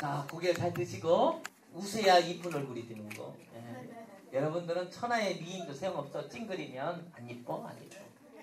[0.00, 1.42] 자, 고개 잘 드시고
[1.74, 3.34] 웃어야 이쁜 얼굴이 되는 거.
[3.54, 4.06] 예.
[4.32, 7.96] 여러분들은 천하의 미인도 소용없어 찡그리면 안 이뻐 안 이뻐.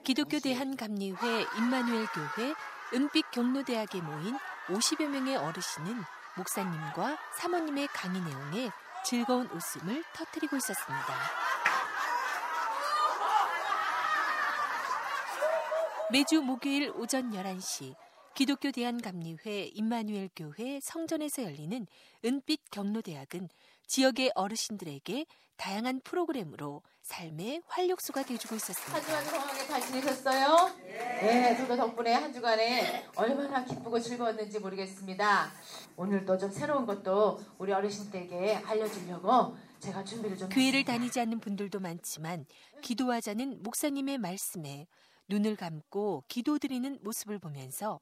[0.03, 2.53] 기독교 대한 감리회 임마누엘 교회
[2.93, 4.37] 은빛 경로대학에 모인
[4.67, 6.03] 50여 명의 어르신은
[6.37, 8.69] 목사님과 사모님의 강의 내용에
[9.05, 11.05] 즐거운 웃음을 터뜨리고 있었습니다.
[16.11, 17.95] 매주 목요일 오전 11시
[18.35, 21.87] 기독교 대한감리회 임마누엘 교회 성전에서 열리는
[22.25, 23.47] 은빛 경로대학은
[23.87, 28.93] 지역의 어르신들에게 다양한 프로그램으로 삶의 활력소가 돼주고 있었습니다.
[28.93, 30.75] 한 주간 건강하게 잘 지내셨어요?
[30.85, 35.53] 네, 저도 덕분에 한 주간에 얼마나 기쁘고 즐거웠는지 모르겠습니다.
[35.95, 42.45] 오늘도 좀 새로운 것도 우리 어르신들에게 알려주려고 제가 준비를 좀 교회를 다니지 않는 분들도 많지만
[42.81, 44.87] 기도하자는 목사님의 말씀에
[45.29, 48.01] 눈을 감고 기도드리는 모습을 보면서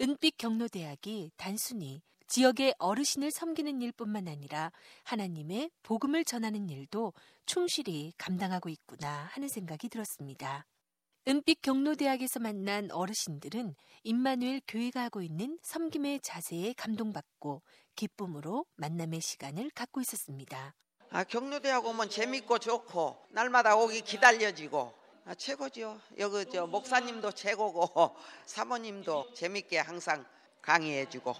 [0.00, 4.72] 은빛 경로대학이 단순히 지역의 어르신을 섬기는 일뿐만 아니라
[5.04, 7.12] 하나님의 복음을 전하는 일도
[7.44, 10.66] 충실히 감당하고 있구나 하는 생각이 들었습니다.
[11.28, 17.62] 은빛 경로대학에서 만난 어르신들은 임마누엘 교회가 하고 있는 섬김의 자세에 감동받고
[17.94, 20.74] 기쁨으로 만남의 시간을 갖고 있었습니다.
[21.10, 26.00] 아, 경로대학 오면 재밌고 좋고 날마다 오기 기다려지고 아, 최고죠.
[26.18, 30.24] 여기 저 목사님도 최고고 사모님도 재밌게 항상
[30.60, 31.32] 강의해주고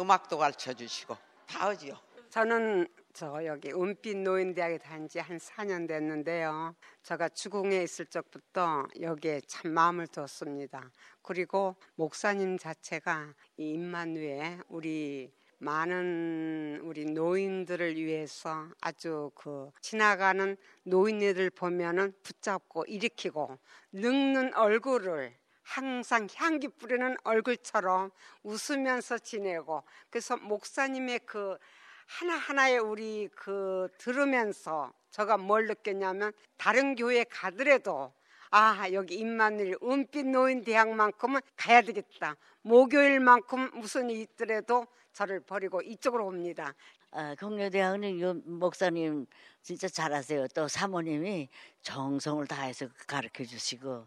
[0.00, 1.96] 음악도 가르쳐 주시고 다 하지요.
[2.30, 6.74] 저는 저 여기 은빛 노인대학에 다닌 지 한 4년 됐는데요.
[7.02, 10.90] 제가 주공에 있을 적부터 여기에 참 마음을 뒀습니다.
[11.22, 22.12] 그리고 목사님 자체가 이 임만위에 우리 많은 우리 노인들을 위해서 아주 그 지나가는 노인네들 보면은
[22.22, 23.58] 붙잡고 일으키고
[23.92, 28.10] 늙는 얼굴을 항상 향기 뿌리는 얼굴처럼
[28.42, 31.58] 웃으면서 지내고 그래서 목사님의 그
[32.06, 38.12] 하나하나의 우리 그 들으면서 제가 뭘 느꼈냐면 다른 교회 가더라도
[38.50, 42.36] 아 여기 임마누엘 은빛 노인 대학만큼은 가야 되겠다.
[42.62, 44.86] 목요일만큼 무슨 일이 있더라도
[45.18, 46.72] 저를 버리고 이쪽으로 옵니다.
[47.10, 49.26] 아, 경려대학은 목사님
[49.62, 50.46] 진짜 잘하세요.
[50.54, 51.48] 또 사모님이
[51.82, 54.06] 정성을 다해서 가르쳐 주시고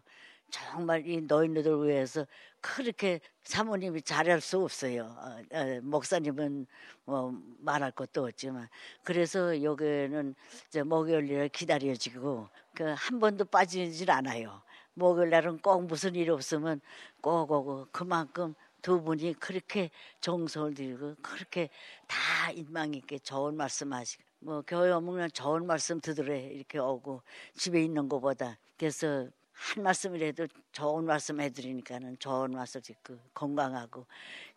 [0.50, 2.26] 정말 이 노인들을 위해서
[2.62, 5.04] 그렇게 사모님이 잘할 수 없어요.
[5.18, 6.66] 어, 어, 목사님은
[7.04, 8.68] 뭐 말할 것도 없지만
[9.04, 10.34] 그래서 여기는
[10.68, 14.62] 이제 목요일날 기다려지고 그 한 번도 빠지질 않아요.
[14.94, 16.80] 목요일 날은 꼭 무슨 일 없으면
[17.20, 21.70] 꼭 오고 그만큼 두 분이 그렇게 정성을 들이고 그렇게
[22.06, 27.22] 다 인망 있게 좋은 말씀하시고 뭐 교회 오면 좋은 말씀 듣으래 이렇게 오고
[27.56, 34.06] 집에 있는 것보다 그래서 한 말씀이라도 좋은 말씀 해드리니까는 좋은 말씀 듣고 건강하고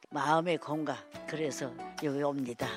[0.09, 0.97] 마음의 건강
[1.27, 1.71] 그래서
[2.03, 2.67] 여기 옵니다.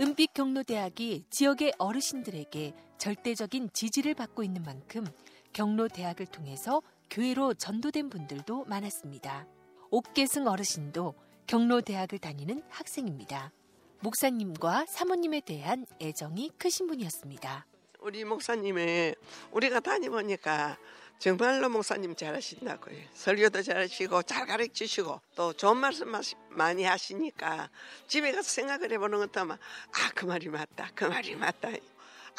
[0.00, 5.04] 은빛 경로대학이 지역의 어르신들에게 절대적인 지지를 받고 있는 만큼
[5.52, 9.46] 경로대학을 통해서 교회로 전도된 분들도 많았습니다.
[9.90, 11.14] 옥계승 어르신도
[11.48, 13.50] 경로대학을 다니는 학생입니다.
[13.98, 17.66] 목사님과 사모님에 대한 애정이 크신 분이었습니다.
[17.98, 19.16] 우리 목사님의
[19.50, 20.78] 우리가 다니보니까
[21.18, 22.96] 정말로 목사님 잘하신다고요.
[23.12, 26.10] 설교도 잘하시고 잘 가르치시고 또 좋은 말씀
[26.48, 27.68] 많이 하시니까
[28.06, 29.58] 집에 가서 생각을 해보는 것도 아마
[29.92, 31.70] 아그 말이 맞다 그 말이 맞다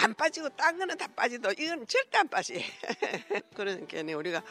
[0.02, 2.64] 안 빠지고 딴 거는 다 빠지도 이건 절대 안 빠지.
[3.56, 4.42] 그러니까 우리가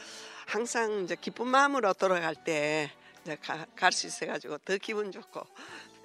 [0.47, 2.91] 항상 이제 기쁜 마음으로 돌아갈 때
[3.77, 5.43] 갈 수 있어가지고 더 기분 좋고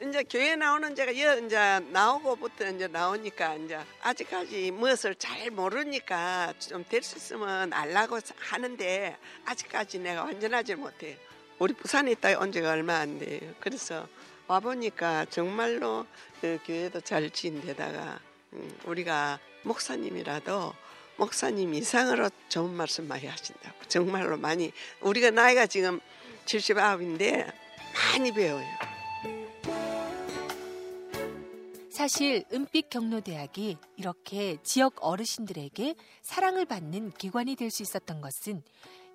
[0.02, 7.02] 이제 교회 나오는 제가 이제 나오고부터 이제 나오니까 이제 아직까지 무엇을 잘 모르니까 좀 될
[7.04, 11.18] 수 있으면 알라고 하는데 아직까지 내가 완전하지 못해.
[11.58, 13.40] 우리 부산에 있다 온 지가 얼마 안 돼요.
[13.62, 14.08] 그래서
[14.48, 16.06] 와 보니까 정말로
[16.42, 18.35] 그 교회도 잘 지인데다가 음,
[18.86, 20.74] 우리가 목사님이라도
[21.18, 24.72] 목사님 이상으로 좋은 말씀 많이 하신다고 정말로 많이
[25.02, 26.00] 우리가 나이가 지금
[26.46, 27.52] 79인데
[28.12, 28.66] 많이 배워요.
[31.90, 38.62] 사실 은빛 경로대학이 이렇게 지역 어르신들에게 사랑을 받는 기관이 될 수 있었던 것은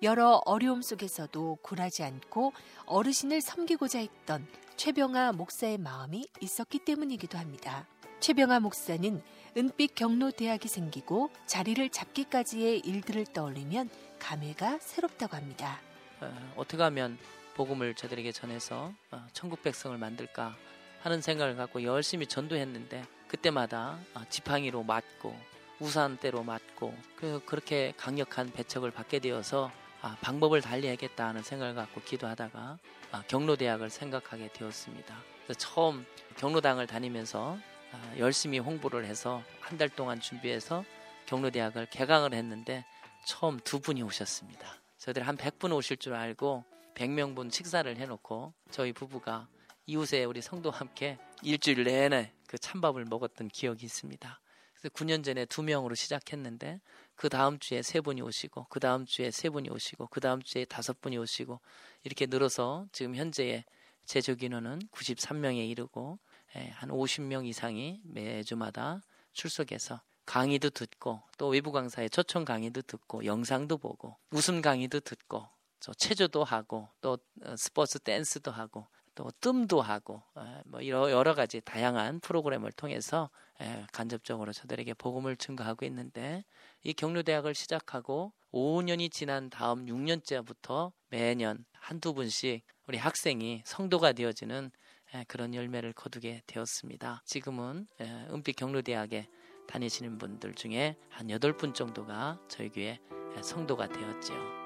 [0.01, 2.53] 여러 어려움 속에서도 굴하지 않고
[2.87, 7.85] 어르신을 섬기고자 했던 최병아 목사의 마음이 있었기 때문이기도 합니다.
[8.21, 9.19] 최병아 목사는
[9.57, 13.89] 은빛 경로대학이 생기고 자리를 잡기까지의 일들을 떠올리면
[14.19, 15.79] 감회가 새롭다고 합니다.
[16.19, 17.17] 어, 어떻게 하면
[17.55, 20.55] 복음을 저들에게 전해서 어, 천국 백성을 만들까
[21.01, 25.35] 하는 생각을 갖고 열심히 전도했는데 그때마다 어, 지팡이로 맞고
[25.79, 29.71] 우산대로 맞고 그 그렇게 강력한 배척을 받게 되어서
[30.03, 32.77] 아, 방법을 달리해야겠다 하는 생각을 갖고 기도하다가
[33.13, 35.15] 아, 경로대학을 생각하게 되었습니다.
[35.57, 36.05] 처음
[36.37, 37.70] 경로당을 다니면서 아,
[38.17, 40.83] 열심히 홍보를 해서 한 달 동안 준비해서
[41.27, 42.85] 경로대학을 개강을 했는데
[43.25, 44.75] 처음 두 분이 오셨습니다.
[44.97, 46.63] 저희들 한 100분 오실 줄 알고
[46.95, 49.47] 100명분 식사를 해놓고 저희 부부가
[49.85, 54.41] 이웃에 우리 성도와 함께 일주일 내내 그 찬밥을 먹었던 기억이 있습니다.
[54.73, 56.81] 그래서 9년 전에 두 명으로 시작했는데
[57.15, 60.65] 그 다음 주에 세 분이 오시고 그 다음 주에 세 분이 오시고 그 다음 주에
[60.65, 61.61] 다섯 분이 오시고
[62.03, 63.63] 이렇게 늘어서 지금 현재의
[64.05, 69.01] 제적 인원은 93명에 이르고 예, 한 50명 이상이 매주마다
[69.33, 75.47] 출석해서 강의도 듣고 또 외부 강사의 초청 강의도 듣고 영상도 보고 웃음 강의도 듣고
[75.79, 81.59] 저 체조도 하고 또 어, 스포츠 댄스도 하고 또 뜸도 하고 예, 뭐 여러 가지
[81.61, 83.29] 다양한 프로그램을 통해서
[83.61, 86.45] 예, 간접적으로 저들에게 복음을 증거하고 있는데
[86.83, 94.80] 이 경로대학을 시작하고 5년이 지난 다음 6년째부터 매년 한두 분씩 우리 학생이 성도가 되어지는 예,
[95.27, 97.21] 그런 열매를 거두게 되었습니다.
[97.25, 99.27] 지금은 은빛 경로대학에
[99.67, 102.99] 다니시는 분들 중에 한 8분 정도가 저희 교회
[103.41, 104.61] 성도가 되었지요.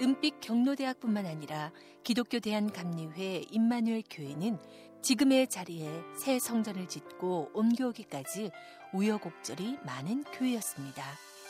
[0.00, 1.72] 은빛 경로대학뿐만 아니라
[2.04, 4.58] 기독교 대한감리회 임마누엘 교회는
[5.02, 8.50] 지금의 자리에 새 성전을 짓고 옮겨오기까지
[8.92, 11.02] 우여곡절이 많은 교회였습니다.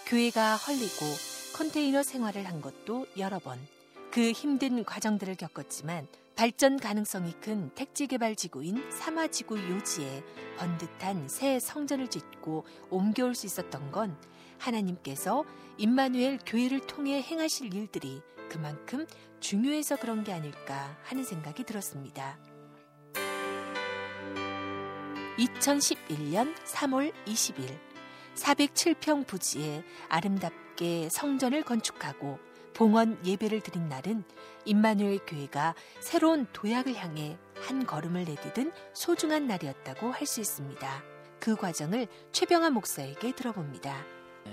[0.07, 1.07] 교회가 헐리고
[1.57, 3.59] 컨테이너 생활을 한 것도 여러 번.
[4.13, 10.23] 그 힘든 과정들을 겪었지만 발전 가능성이 큰 택지 개발 지구인 사마지구 요지에
[10.59, 14.21] 번듯한 새 성전을 짓고 옮겨올 수 있었던 건
[14.59, 15.47] 하나님께서
[15.79, 19.07] 임마누엘 교회를 통해 행하실 일들이 그만큼
[19.41, 22.39] 중요해서 그런 게 아닐까 하는 생각이 들었습니다.
[25.39, 27.79] 2011년 3월 20일
[28.35, 32.39] 407평 부지에 아름답게 성전을 건축하고
[32.77, 34.23] 봉헌 예배를 드린 날은
[34.67, 41.03] 임마누엘 교회가 새로운 도약을 향해 한 걸음을 내디딘 소중한 날이었다고 할 수 있습니다.
[41.41, 44.05] 그 과정을 최병아 목사에게 들어봅니다.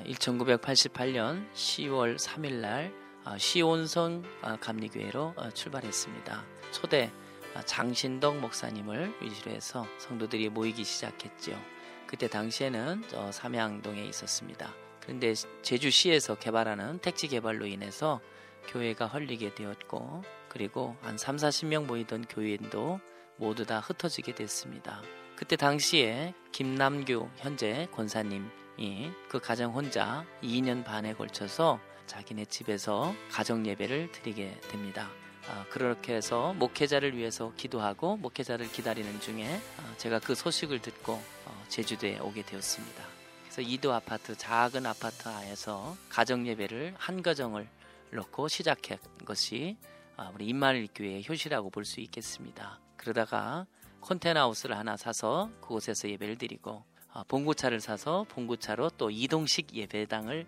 [0.06, 2.94] 1988년 10월 3일 날
[3.26, 6.46] 아, 시온성 아, 감리교회로 어, 출발했습니다.
[6.72, 7.12] 초대
[7.56, 11.60] 아, 장신덕 목사님을 위주로 해서 성도들이 모이기 시작했죠.
[12.08, 14.74] 그때 당시에는 삼양동에 있었습니다.
[15.04, 18.22] 그런데 제주시에서 개발하는 택지 개발로 인해서
[18.70, 23.02] 교회가 헐리게 되었고 그리고 한 3, 40명 모이던 교인도
[23.36, 25.02] 모두 다 흩어지게 됐습니다.
[25.36, 34.12] 그때 당시에 김남규 현재 권사님이 그 가정 혼자 2년 반에 걸쳐서 자기네 집에서 가정 예배를
[34.14, 35.10] 드리게 됩니다.
[35.50, 41.14] 아, 그렇게 해서 목회자를 위해서 기도하고 목회자를 기다리는 중에 아, 제가 그 소식을 듣고
[41.46, 43.13] 어, 제주도에 오게 되었습니다.
[43.54, 47.70] 그래서 이도 아파트 작은 아파트 하에서 가정 예배를 한 가정을
[48.12, 49.78] 놓고 시작한 것이
[50.18, 52.80] 아, 우리 임마누 교회의 효시라고 볼 수 있겠습니다.
[52.98, 53.68] 그러다가
[54.02, 60.48] 컨테너 하우스를 하나 사서 그곳에서 예배를 드리고 아, 봉구차를 사서 봉구차로 또 이동식 예배당을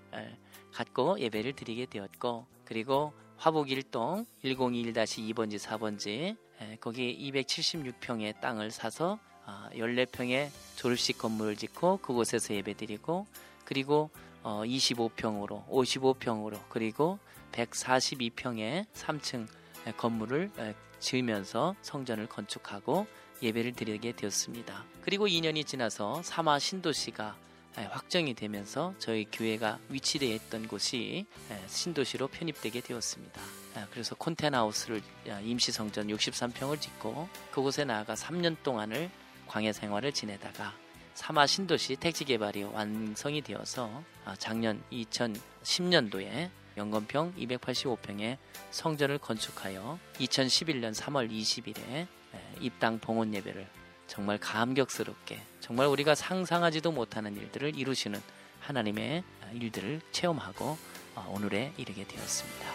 [0.73, 6.37] 갖고 예배를 드리게 되었고 그리고 화북 일동 101-2번지 4번지
[6.79, 13.27] 거기 276평의 땅을 사서 14평의 아, 졸업식 건물을 짓고 그곳에서 예배드리고
[13.63, 14.09] 그리고
[14.43, 17.19] 25평으로 어, 55평으로 그리고
[17.51, 19.47] 142평의 3층
[19.97, 20.51] 건물을
[20.99, 23.07] 지으면서 성전을 건축하고
[23.41, 24.83] 예배를 드리게 되었습니다.
[25.01, 27.35] 그리고 2년이 지나서 사마 신도시가
[27.89, 31.25] 확정이 되면서 저희 교회가 위치되어 있던 곳이
[31.67, 33.41] 신도시로 편입되게 되었습니다.
[33.91, 35.01] 그래서 콘테나하우스를
[35.43, 39.11] 임시 성전 63평을 짓고 그곳에 나아가 3년 동안을
[39.47, 40.73] 광야 생활을 지내다가
[41.13, 48.37] 사마 신도시 택지 개발이 완성이 되어서 아, 작년 2010년도에 연건평 285평의
[48.71, 52.07] 성전을 건축하여 2011년 3월 20일에
[52.59, 53.67] 입당 봉헌 예배를
[54.07, 58.21] 정말 감격스럽게 정말 우리가 상상하지도 못하는 일들을 이루시는
[58.59, 59.23] 하나님의
[59.53, 60.77] 일들을 체험하고
[61.15, 62.65] 어, 오늘에 이르게 되었습니다.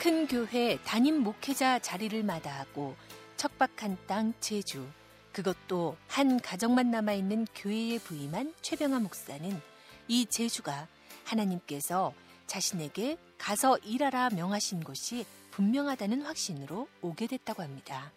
[0.00, 2.96] 큰 교회 담임 목회자 자리를 마다하고
[3.40, 4.86] 척박한 땅 제주
[5.32, 9.62] 그것도 한 가정만 남아있는 교회에 부임한 최병아 목사는
[10.08, 10.86] 이 제주가
[11.24, 12.12] 하나님께서
[12.46, 18.12] 자신에게 가서 일하라 명하신 곳이 분명하다는 확신으로 오게 됐다고 합니다.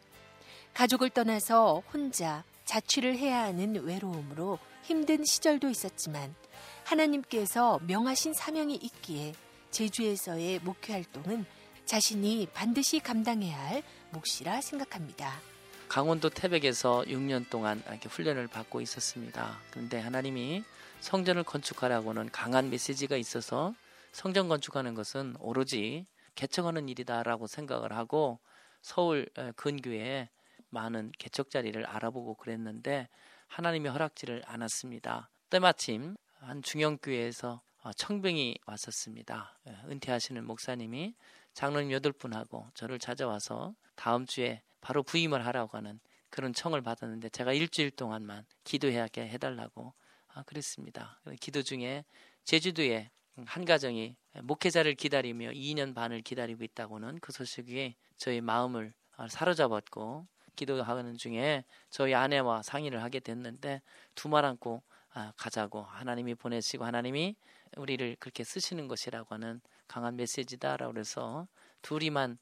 [0.74, 6.36] 가족을 떠나서 혼자 자취를 해야 하는 외로움으로 힘든 시절도 있었지만
[6.84, 9.36] 하나님께서 명하신 사명이 있기에
[9.72, 11.46] 제주에서의 목회 활동은
[11.86, 15.34] 자신이 반드시 감당해야 할 몫이라 생각합니다.
[15.90, 19.60] 강원도 태백에서 6년 동안 이렇게 훈련을 받고 있었습니다.
[19.72, 20.64] 그런데 하나님이
[21.02, 23.74] 성전을 건축하라고는 강한 메시지가 있어서
[24.12, 26.06] 성전 건축하는 것은 오로지
[26.36, 28.40] 개척하는 일이다라고 생각을 하고
[28.82, 30.30] 서울 근교에
[30.70, 33.08] 많은 개척 자리를 알아보고 그랬는데
[33.48, 35.30] 하나님이 허락지를 않았습니다.
[35.50, 39.60] 때마침 한 중형교회에서 어, 청병이 왔었습니다.
[39.90, 41.14] 은퇴하시는 목사님이
[41.54, 47.54] 장로님 여덟 분하고 저를 찾아와서 다음 주에 바로 부임을 하라고 하는 그런 청을 받았는데 제가
[47.54, 49.94] 일주일 동안만 기도하게 해달라고
[50.34, 51.22] 아, 그랬습니다.
[51.40, 52.06] 기도 중에
[52.44, 53.12] 제주도에
[53.46, 61.18] 한 가정이 목회자를 기다리며 2년 반을 기다리고 있다고는 그 소식이 저희 마음을 어, 사로잡았고 기도하는
[61.18, 63.82] 중에 저희 아내와 상의를 하게 됐는데
[64.16, 64.82] 두말 안고
[65.14, 67.36] 아, 가자고 하나님이 보내시고 하나님이
[67.78, 69.62] 우리를 그렇게 쓰시는 것이라고 하는
[69.94, 71.48] 강한 메시지다라고 해서
[71.84, 72.40] 둘이만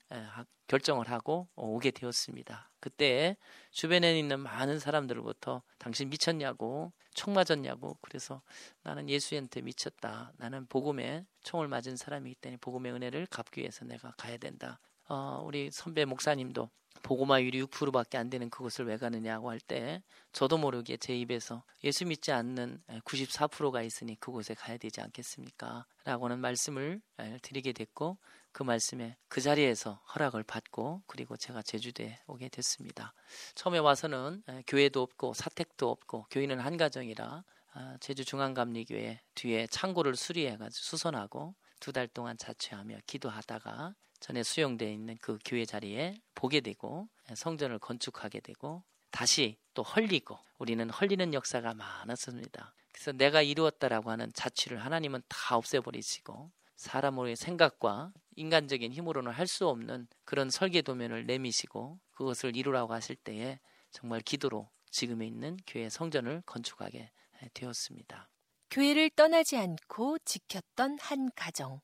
[0.67, 2.71] 결정을 하고 오게 되었습니다.
[2.79, 3.35] 그때
[3.71, 8.41] 주변에 있는 많은 사람들로부터 당신 미쳤냐고 총 맞았냐고 그래서
[8.83, 10.31] 나는 예수한테 미쳤다.
[10.37, 14.79] 나는 복음에 총을 맞은 사람이기 때문에 복음의 은혜를 갚기 위해서 내가 가야 된다.
[15.09, 16.69] 어, 우리 선배 목사님도
[17.03, 20.01] 보고마율이 6%밖에 안 되는 그곳을 왜 가느냐고 할 때
[20.33, 25.85] 저도 모르게 제 입에서 예수 믿지 않는 94%가 있으니 그곳에 가야 되지 않겠습니까?
[26.05, 27.01] 라고는 말씀을
[27.41, 28.17] 드리게 됐고
[28.51, 33.13] 그 말씀에 그 자리에서 허락을 받고 그리고 제가 제주도에 오게 됐습니다.
[33.55, 37.43] 처음에 와서는 교회도 없고 사택도 없고 교인은 한 가정이라
[37.73, 45.17] 아, 제주 중앙감리교회 뒤에 창고를 수리해가지고 수선하고 두 달 동안 자취하며 기도하다가 전에 수용되어 있는
[45.19, 52.73] 그 교회 자리에 보게 되고 성전을 건축하게 되고 다시 또 헐리고 우리는 헐리는 역사가 많았습니다.
[52.93, 60.07] 그래서 내가 이루었다라고 하는 자취를 하나님은 다 없애버리시고 사람의 생각과 인간적인 힘으로는 할 수 없는
[60.23, 63.59] 그런 설계 도면을 내미시고 그것을 이루라고 하실 때에
[63.91, 67.11] 정말 기도로 지금에 있는 교회 성전을 건축하게
[67.53, 68.29] 되었습니다.
[68.69, 71.81] 교회를 떠나지 않고 지켰던 한 가정.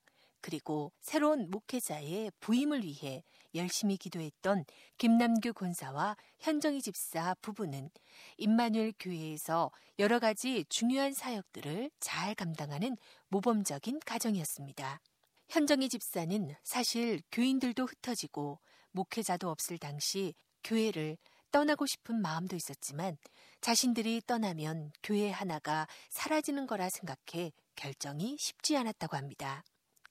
[0.48, 3.22] 그리고 새로운 목회자의 부임을 위해
[3.54, 4.64] 열심히 기도했던
[4.98, 7.90] 김남규 권사와 현정희 집사 부부는
[8.38, 12.96] 임마누엘 교회에서 여러 가지 중요한 사역들을 잘 감당하는
[13.28, 15.02] 모범적인 가정이었습니다.
[15.50, 18.62] 현정희 집사는 사실 교인들도 흩어지고
[18.92, 21.18] 목회자도 없을 당시 교회를
[21.52, 23.18] 떠나고 싶은 마음도 있었지만
[23.60, 29.66] 자신들이 떠나면 교회 하나가 사라지는 거라 생각해 결정이 쉽지 않았다고 합니다.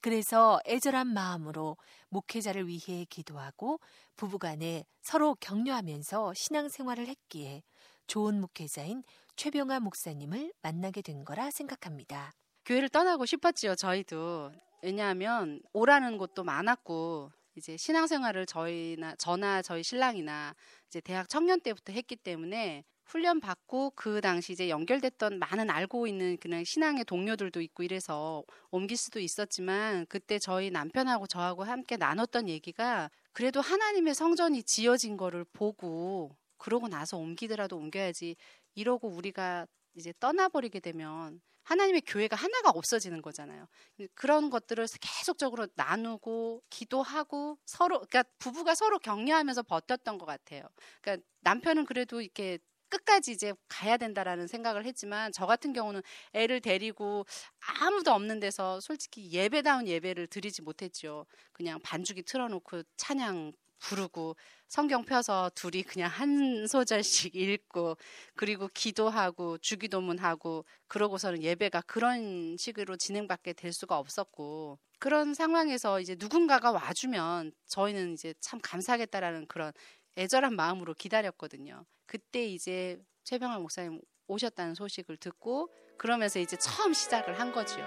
[0.06, 1.76] 그래서 애절한 마음으로
[2.10, 3.80] 목회자를 위해 기도하고
[4.14, 7.64] 부부간에 서로 격려하면서 신앙생활을 했기에
[8.06, 9.02] 좋은 목회자인
[9.34, 12.30] 최병아 목사님을 만나게 된 거라 생각합니다.
[12.66, 14.52] 교회를 떠나고 싶었지요, 저희도.
[14.80, 20.54] 왜냐하면 오라는 곳도 많았고 이제 신앙생활을 저희나 저나 저희 신랑이나
[20.86, 26.36] 이제 대학 청년 때부터 했기 때문에 훈련 받고 그 당시 이제 연결됐던 많은 알고 있는
[26.38, 33.10] 그냥 신앙의 동료들도 있고 이래서 옮길 수도 있었지만 그때 저희 남편하고 저하고 함께 나눴던 얘기가
[33.32, 38.36] 그래도 하나님의 성전이 지어진 거를 보고 그러고 나서 옮기더라도 옮겨야지
[38.74, 43.66] 이러고 우리가 이제 떠나버리게 되면 하나님의 교회가 하나가 없어지는 거잖아요.
[44.14, 50.62] 그런 것들을 계속적으로 나누고 기도하고 서로 그러니까 부부가 서로 격려하면서 버텼던 것 같아요.
[51.00, 52.58] 그러니까 남편은 그래도 이렇게
[52.88, 56.02] 끝까지 이제 가야 된다라는 생각을 했지만 저 같은 경우는
[56.32, 57.26] 애를 데리고
[57.80, 61.26] 아무도 없는 데서 솔직히 예배다운 예배를 드리지 못했죠.
[61.52, 64.36] 그냥 반주기 틀어놓고 찬양 부르고
[64.68, 67.96] 성경 펴서 둘이 그냥 한 소절씩 읽고
[68.34, 76.72] 그리고 기도하고 주기도문하고 그러고서는 예배가 그런 식으로 진행받게 될 수가 없었고 그런 상황에서 이제 누군가가
[76.72, 79.72] 와주면 저희는 이제 참 감사하겠다라는 그런
[80.16, 81.84] 애절한 마음으로 기다렸거든요.
[82.06, 85.68] 그때 이제 최병환 목사님 오셨다는 소식을 듣고
[85.98, 87.84] 그러면서 이제 처음 시작을 한 거지요.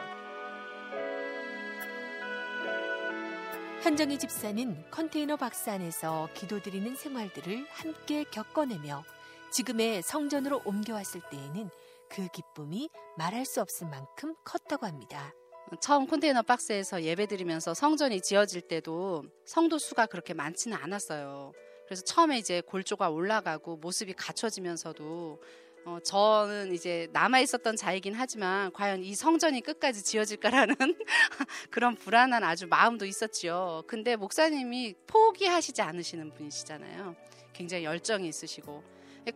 [3.81, 9.05] 현정희 집사는 컨테이너 박스 안에서 기도드리는 생활들을 함께 겪어내며
[9.51, 11.69] 지금의 성전으로 옮겨왔을 때에는
[12.09, 15.33] 그 기쁨이 말할 수 없을 만큼 컸다고 합니다.
[15.81, 21.53] 처음 컨테이너 박스에서 예배드리면서 성전이 지어질 때도 성도 수가 그렇게 많지는 않았어요.
[21.89, 25.41] 그래서 처음에 이제 골조가 올라가고 모습이 갖춰지면서도
[25.86, 30.75] 어, 저는 이제 남아 있었던 자이긴 하지만 과연 이 성전이 끝까지 지어질까라는
[31.72, 33.86] 그런 불안한 아주 마음도 있었지요.
[33.88, 37.15] 근데 목사님이 포기하시지 않으시는 분이시잖아요.
[37.53, 38.84] 굉장히 열정이 있으시고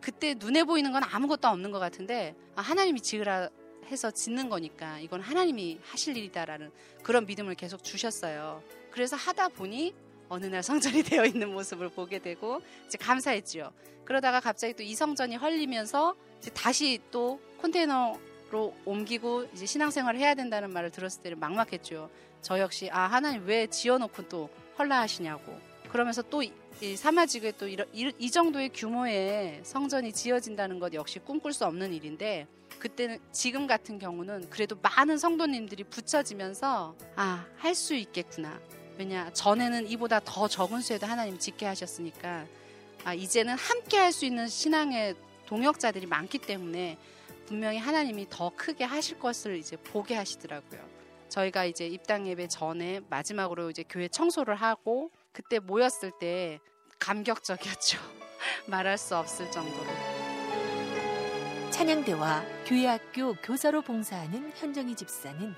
[0.00, 3.48] 그때 눈에 보이는 건 아무것도 없는 것 같은데 아, 하나님이 지으라
[3.86, 6.70] 해서 짓는 거니까 이건 하나님이 하실 일이다라는
[7.02, 8.62] 그런 믿음을 계속 주셨어요.
[8.92, 9.92] 그래서 하다 보니
[10.28, 13.72] 어느 날 성전이 되어 있는 모습을 보게 되고 이제 감사했지요.
[14.04, 20.70] 그러다가 갑자기 또 이 성전이 헐리면서 이제 다시 또 컨테이너로 옮기고 이제 신앙생활을 해야 된다는
[20.72, 22.10] 말을 들었을 때는 막막했죠.
[22.42, 25.58] 저 역시 아 하나님 왜 지어놓고 또 헐라하시냐고.
[25.88, 31.64] 그러면서 또 이 사마지구에 또 이, 이 정도의 규모의 성전이 지어진다는 것 역시 꿈꿀 수
[31.66, 32.48] 없는 일인데
[32.80, 38.60] 그때는 지금 같은 경우는 그래도 많은 성도님들이 붙여지면서 아 할 수 있겠구나.
[38.96, 42.46] 왜냐 전에는 이보다 더 적은 수에도 하나님 짓게 하셨으니까
[43.04, 45.14] 아 이제는 함께 할 수 있는 신앙의
[45.46, 46.96] 동역자들이 많기 때문에
[47.46, 50.80] 분명히 하나님이 더 크게 하실 것을 이제 보게 하시더라고요.
[51.28, 56.60] 저희가 이제 입당 예배 전에 마지막으로 이제 교회 청소를 하고 그때 모였을 때
[57.00, 57.98] 감격적이었죠.
[58.66, 59.86] 말할 수 없을 정도로.
[61.70, 65.54] 찬양대와 교회학교 교사로 봉사하는 현정희 집사는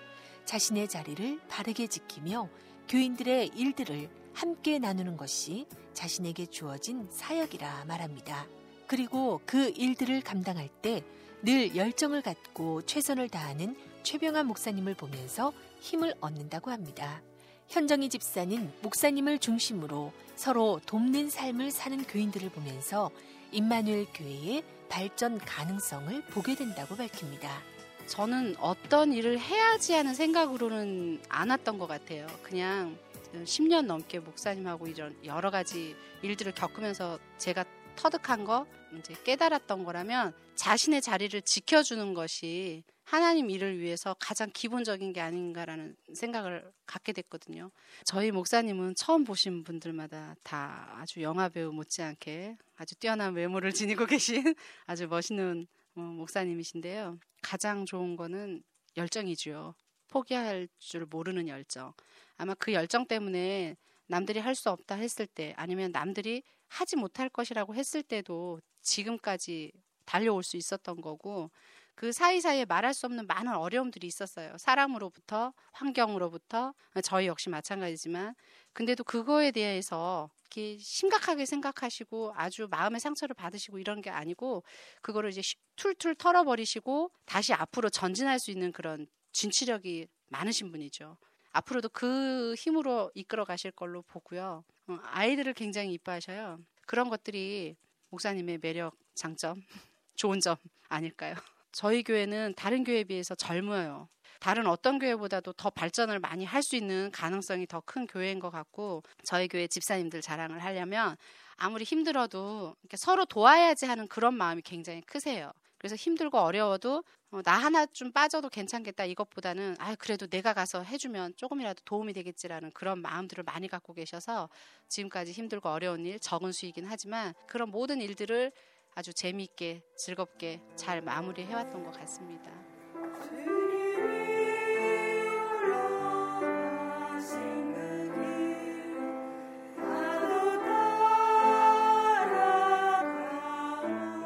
[0.47, 2.49] 자신의 자리를 바르게 지키며
[2.89, 8.47] 교인들의 일들을 함께 나누는 것이 자신에게 주어진 사역이라 말합니다.
[8.87, 11.03] 그리고 그 일들을 감당할 때
[11.43, 17.23] 늘 열정을 갖고 최선을 다하는 최병아 목사님을 보면서 힘을 얻는다고 합니다.
[17.69, 23.11] 현정희 집사는 목사님을 중심으로 서로 돕는 삶을 사는 교인들을 보면서
[23.53, 27.63] 임마누엘 교회의 발전 가능성을 보게 된다고 밝힙니다.
[28.07, 32.27] 저는 어떤 일을 해야지 하는 생각으로는 안 왔던 것 같아요.
[32.43, 32.97] 그냥
[33.33, 37.65] 10년 넘게 목사님하고 이런 여러 가지 일들을 겪으면서 제가
[37.97, 45.21] 터득한 거, 이제 깨달았던 거라면 자신의 자리를 지켜주는 것이 하나님 일을 위해서 가장 기본적인 게
[45.21, 47.71] 아닌가라는 생각을 갖게 됐거든요.
[48.05, 54.55] 저희 목사님은 처음 보신 분들마다 다 아주 영화 배우 못지않게 아주 뛰어난 외모를 지니고 계신
[54.87, 57.19] 아주 멋있는 어, 목사님이신데요.
[57.47, 58.63] 가장 좋은 거는
[58.97, 59.75] 열정이죠.
[60.09, 61.93] 포기할 줄 모르는 열정.
[62.37, 63.77] 아마 그 열정 때문에
[64.09, 69.73] 남들이 할 수 없다 했을 때 아니면 남들이 하지 못할 것이라고 했을 때도 지금까지
[70.05, 71.51] 달려올 수 있었던 거고
[71.97, 74.57] 그 사이사이에 말할 수 없는 많은 어려움들이 있었어요.
[74.59, 78.35] 사람으로부터, 환경으로부터, 저희 역시 마찬가지지만,
[78.75, 84.63] 근데도 그거에 대해서 이렇게 심각하게 생각하시고 아주 마음의 상처를 받으시고 이런 게 아니고,
[85.01, 85.41] 그거를 이제
[85.77, 91.17] 툴툴 털어버리시고 다시 앞으로 전진할 수 있는 그런 진취력이 많으신 분이죠.
[91.53, 94.65] 앞으로도 그 힘으로 이끌어 가실 걸로 보고요.
[94.89, 96.59] 어, 아이들을 굉장히 이뻐하셔요.
[96.87, 97.75] 그런 것들이
[98.11, 99.63] 목사님의 매력, 장점,
[100.15, 100.57] 좋은 점
[100.89, 101.37] 아닐까요?
[101.77, 104.09] 저희 교회는 다른 교회에 비해서 젊어요.
[104.41, 109.03] 다른 어떤 교회보다도 더 발전을 많이 할 수 있는 가능성이 더 큰 교회인 것 같고
[109.25, 111.17] 저희 교회 집사님들 자랑을 하려면
[111.57, 115.53] 아무리 힘들어도 서로 도와야지 하는 그런 마음이 굉장히 크세요.
[115.77, 121.35] 그래서 힘들고 어려워도 어, 나 하나 좀 빠져도 괜찮겠다 이것보다는 아 그래도 내가 가서 해주면
[121.37, 124.49] 조금이라도 도움이 되겠지라는 그런 마음들을 많이 갖고 계셔서
[124.89, 128.51] 지금까지 힘들고 어려운 일 적은 수이긴 하지만 그런 모든 일들을
[128.99, 132.51] 아주 재미있게 즐겁게 잘 마무리해 왔던 것 같습니다.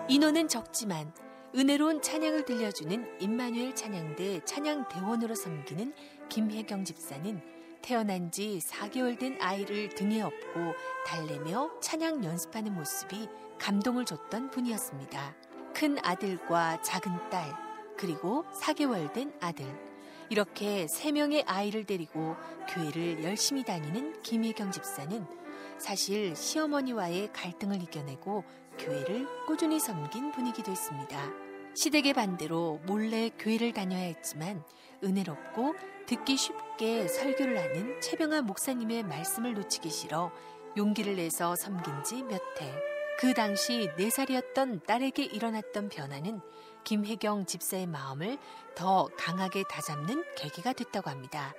[0.08, 1.12] 인원은 적지만
[1.56, 5.92] 은혜로운 찬양을 들려주는 임마누엘 찬양대 찬양대원으로 섬기는
[6.28, 10.74] 김혜경 집사는 태어난 지 4개월 된 아이를 등에 업고
[11.06, 15.34] 달래며 찬양 연습하는 모습이 감동을 줬던 분이었습니다.
[15.74, 17.54] 큰 아들과 작은 딸,
[17.96, 19.64] 그리고 4개월 된 아들.
[20.30, 22.36] 이렇게 3명의 아이를 데리고
[22.68, 25.26] 교회를 열심히 다니는 김혜경 집사는
[25.78, 28.44] 사실 시어머니와의 갈등을 이겨내고
[28.78, 31.49] 교회를 꾸준히 섬긴 분이기도 했습니다.
[31.74, 34.64] 시댁의 반대로 몰래 교회를 다녀야 했지만
[35.02, 35.74] 은혜롭고
[36.06, 40.32] 듣기 쉽게 설교를 하는 최병아 목사님의 말씀을 놓치기 싫어
[40.76, 42.72] 용기를 내서 섬긴 지 몇 해.
[43.18, 46.40] 그 당시 4살이었던 딸에게 일어났던 변화는
[46.84, 48.38] 김혜경 집사의 마음을
[48.74, 51.52] 더 강하게 다잡는 계기가 됐다고 합니다.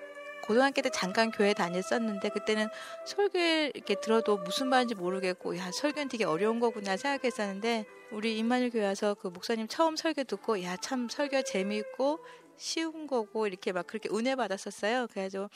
[0.51, 2.67] 고등학교 때 잠깐 교회 다녔었는데 그때는
[3.05, 3.39] 설교
[3.73, 9.13] 이렇게 들어도 무슨 말인지 모르겠고 야 설교는 되게 어려운 거구나 생각했었는데 우리 임마누 교회 와서
[9.13, 12.19] 그 목사님 처음 설교 듣고 야 참 설교 재미있고
[12.57, 15.07] 쉬운 거고 이렇게 막 그렇게 은혜 받았었어요.
[15.13, 15.49] 그래서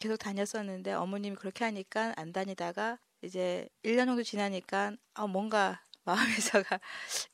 [0.00, 6.80] 계속 다녔었는데 어머님이 그렇게 하니까 안 다니다가 이제 1년 정도 지나니까 아 뭔가 마음에서가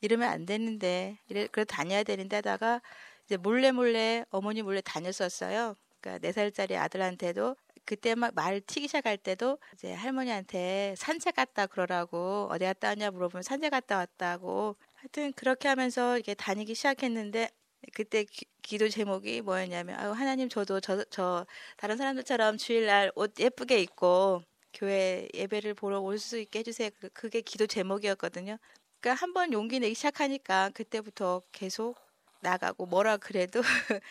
[0.01, 2.81] 이러면 안 되는데 이래 그래도 다녀야 되는데 하다가
[3.25, 5.75] 이제 몰래 몰래 어머니 몰래 다녔었어요.
[6.01, 7.55] 그러니까 4살짜리 아들한테도
[7.85, 13.43] 그때 막 말 튀기 시작할 때도 이제 할머니한테 산책 갔다 그러라고 어디 갔다 왔냐 물어보면
[13.43, 17.49] 산책 갔다 왔다고 하여튼 그렇게 하면서 이게 다니기 시작했는데
[17.93, 18.25] 그때
[18.61, 21.45] 기, 도 제목이 뭐였냐면 아유 하나님 저도 저, 저
[21.77, 24.41] 다른 사람들처럼 주일날 옷 예쁘게 입고
[24.73, 26.89] 교회 예배를 보러 올 수 있게 해주세요.
[26.99, 28.57] 그- 그게 기도 제목이었거든요.
[28.99, 31.95] 그러니까 한 번 용기 내기 시작하니까 그때부터 계속
[32.41, 33.61] 나가고 뭐라 그래도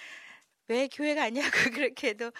[0.68, 2.32] 왜 교회 가냐고 그렇게 해도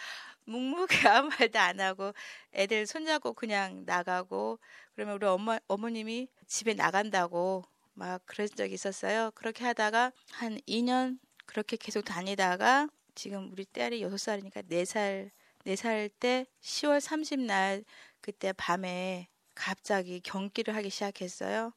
[0.44, 2.12] 묵묵히 아무 말도 안 하고
[2.54, 4.58] 애들 손잡고 그냥 나가고
[4.94, 9.30] 그러면 우리 엄마 어머님이 집에 나간다고 막 그런 적이 있었어요.
[9.34, 15.30] 그렇게 하다가 한 2년 그렇게 계속 다니다가 지금 우리 딸이 6살이니까 4살
[15.64, 17.84] 4살 때 10월 30날
[18.20, 21.72] 그때 밤에 갑자기 경기를 하기 시작했어요.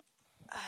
[0.51, 0.59] 아,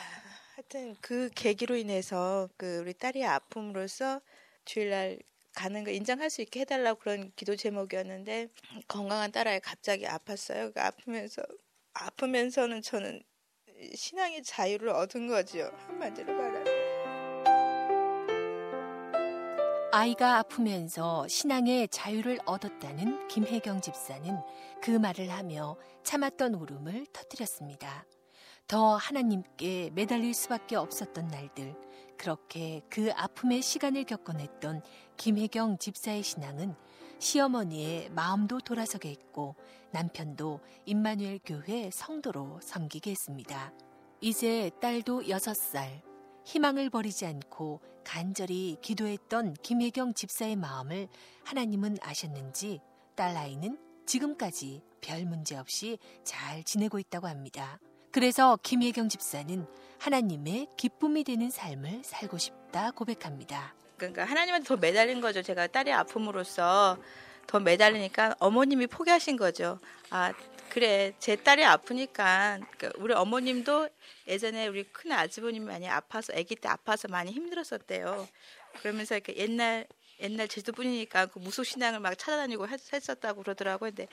[0.54, 4.20] 하여튼 그 계기로 인해서 그 우리 딸이 아픔으로써
[4.64, 5.18] 주일날
[5.54, 8.48] 가는 거 인정할 수 있게 해달라고 그런 기도 제목이었는데
[8.88, 10.72] 건강한 딸아이 갑자기 아팠어요.
[10.74, 11.42] 그 아프면서
[11.94, 13.22] 아프면서는 저는
[13.94, 15.70] 신앙의 자유를 얻은 거지요.
[15.86, 16.82] 한마디로 말하면.
[19.94, 24.38] 아이가 아프면서 신앙의 자유를 얻었다는 김혜경 집사는
[24.80, 28.06] 그 말을 하며 참았던 울음을 터뜨렸습니다.
[28.66, 31.74] 더 하나님께 매달릴 수밖에 없었던 날들,
[32.22, 34.82] 그렇게 그 아픔의 시간을 겪어냈던
[35.16, 36.76] 김혜경 집사의 신앙은
[37.18, 39.56] 시어머니의 마음도 돌아서게 했고
[39.90, 43.72] 남편도 임마누엘 교회 성도로 섬기게 했습니다.
[44.20, 46.00] 이제 딸도 여섯 살
[46.44, 51.08] 희망을 버리지 않고 간절히 기도했던 김혜경 집사의 마음을
[51.44, 52.80] 하나님은 아셨는지
[53.16, 57.80] 딸 아이는 지금까지 별 문제 없이 잘 지내고 있다고 합니다.
[58.12, 59.66] 그래서 김혜경 집사는
[59.98, 63.74] 하나님의 기쁨이 되는 삶을 살고 싶다 고백합니다.
[63.96, 65.40] 그러니까 하나님한테 더 매달린 거죠.
[65.40, 66.98] 제가 딸이 아픔으로써
[67.46, 69.80] 더 매달리니까 어머님이 포기하신 거죠.
[70.10, 70.34] 아
[70.68, 73.88] 그래 제 딸이 아프니까 그러니까 우리 어머님도
[74.28, 78.28] 예전에 우리 큰 아주버님이 많이 아파서 아기 때 아파서 많이 힘들었었대요.
[78.80, 79.86] 그러면서 이렇게 옛날
[80.20, 83.90] 옛날 제주분이니까 그 무속 신앙을 막 찾아다니고 했, 했었다고 그러더라고요.
[83.90, 84.06] 근데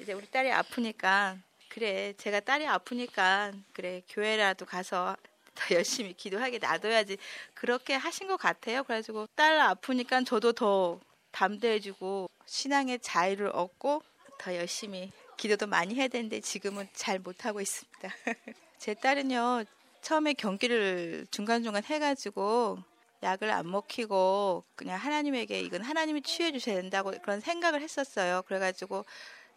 [0.00, 5.16] 이제 우리 딸이 아프니까 그래 제가 딸이 아프니까 그래 교회라도 가서
[5.54, 7.18] 더 열심히 기도하게 놔둬야지
[7.54, 8.82] 그렇게 하신 것 같아요.
[8.84, 11.00] 그래가지고 딸 아프니까 저도 더
[11.30, 14.02] 담대해지고 신앙의 자유를 얻고
[14.38, 18.08] 더 열심히 기도도 많이 해야 되는데 지금은 잘 못하고 있습니다.
[18.78, 19.64] 제 딸은요
[20.02, 22.78] 처음에 경기를 중간중간 해가지고
[23.22, 28.42] 약을 안 먹히고 그냥 하나님에게 이건 하나님이 취해 주셔야 된다고 그런 생각을 했었어요.
[28.42, 29.04] 그래가지고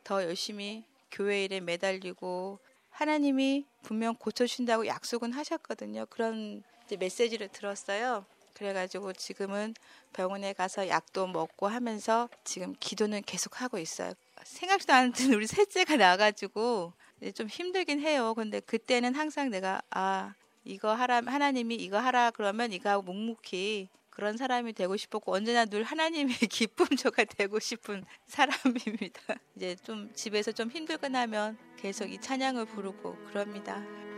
[0.05, 6.05] 더 열심히 교회 일에 매달리고 하나님이 분명 고쳐주신다고 약속은 하셨거든요.
[6.09, 6.63] 그런
[6.97, 8.25] 메시지를 들었어요.
[8.53, 9.75] 그래가지고 지금은
[10.13, 14.13] 병원에 가서 약도 먹고 하면서 지금 기도는 계속 하고 있어요.
[14.43, 16.93] 생각지도 않았던 우리 셋째가 나가지고
[17.35, 18.33] 좀 힘들긴 해요.
[18.35, 24.35] 근데 그때는 항상 내가 아 이거 하라 하나님이 이거 하라 그러면 이거 하고 묵묵히 그런
[24.35, 29.21] 사람이 되고 싶었고 언제나 늘 하나님의 기쁨조가 되고 싶은 사람입니다.
[29.55, 33.75] 이제 좀 집에서 좀 힘들거나 하면 계속 이 찬양을 부르고 그럽니다.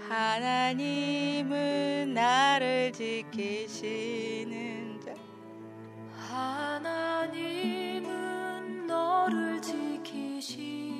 [0.07, 1.43] 하나님은
[2.13, 4.21] 나를 지키시는
[5.01, 5.13] 자.
[6.31, 7.67] 하나님은
[8.88, 10.95] 너를 지키시는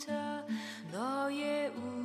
[0.00, 0.44] 자
[0.90, 2.03] 너의 우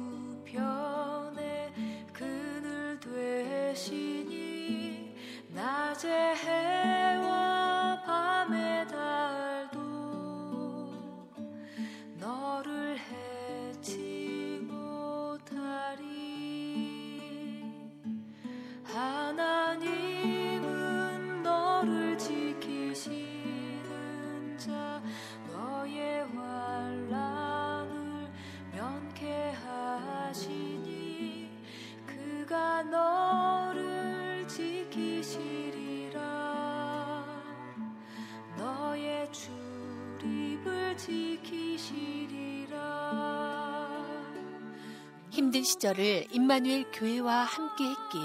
[45.59, 48.21] 힘든 시절을 임마누엘 교회와 함께 했기에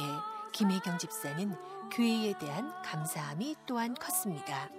[0.52, 1.54] 김혜경 집사는
[1.90, 4.70] 교회에 대한 감사함이 또한 컸습니다.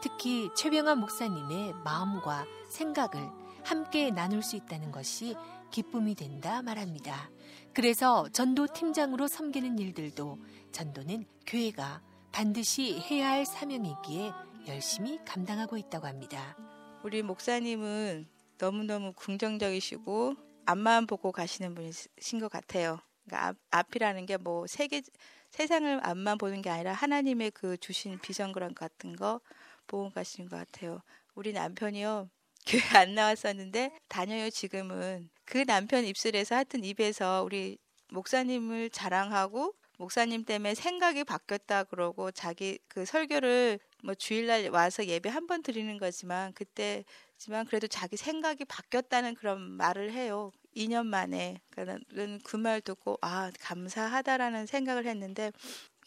[0.00, 3.30] 특히 최병환 목사님의 마음과 생각을
[3.62, 5.36] 함께 나눌 수 있다는 것이
[5.70, 7.30] 기쁨이 된다 말합니다.
[7.74, 10.38] 그래서 전도 팀장으로 섬기는 일들도
[10.72, 12.00] 전도는 교회가
[12.32, 14.32] 반드시 해야 할 사명이기에
[14.66, 16.56] 열심히 감당하고 있다고 합니다.
[17.02, 18.26] 우리 목사님은
[18.58, 23.00] 너무너무 긍정적이시고 앞만 보고 가시는 분이신 것 같아요.
[23.24, 25.02] 그러니까 앞, 앞이라는 게 뭐 세계
[25.50, 29.40] 세상을 앞만 보는 게 아니라 하나님의 그 주신 비전 그런 같은 거
[29.86, 31.02] 보고 가시는 것 같아요.
[31.34, 32.28] 우리 남편이요
[32.68, 37.78] 교회 안 나왔었는데 다녀요 지금은 그 남편 입술에서 하여튼 입에서 우리
[38.10, 45.46] 목사님을 자랑하고 목사님 때문에 생각이 바뀌었다 그러고 자기 그 설교를 뭐 주일날 와서 예배 한
[45.46, 50.50] 번 드리는 거지만 그때 하 지만 그래도 자기 생각이 바뀌었다는 그런 말을 해요.
[50.76, 51.60] 2년 만에.
[51.70, 52.04] 그러니까
[52.44, 55.52] 그말 듣고 아 감사하다라는 생각을 했는데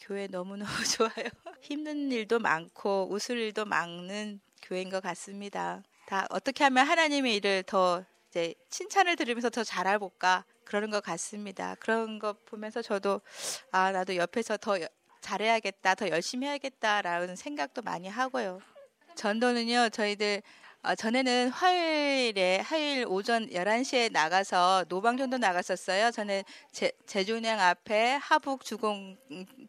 [0.00, 1.28] 교회 너무너무 좋아요.
[1.62, 5.82] 힘든 일도 많고 웃을 일도 많은 교회인 것 같습니다.
[6.06, 11.76] 다 어떻게 하면 하나님의 일을 더 이제 칭찬을 들으면서 더 잘해볼까 그러는 것 같습니다.
[11.76, 13.22] 그런 거 보면서 저도
[13.70, 14.76] 아 나도 옆에서 더
[15.22, 18.60] 잘해야겠다, 더 열심히 해야겠다라는 생각도 많이 하고요.
[19.14, 20.42] 전도는요, 저희들
[20.84, 26.10] 어, 전에는 화요일에 화요일 오전 11시에 나가서 노방전도 나갔었어요.
[26.10, 26.42] 저는
[26.72, 29.16] 제, 제주은행 앞에 하북 주공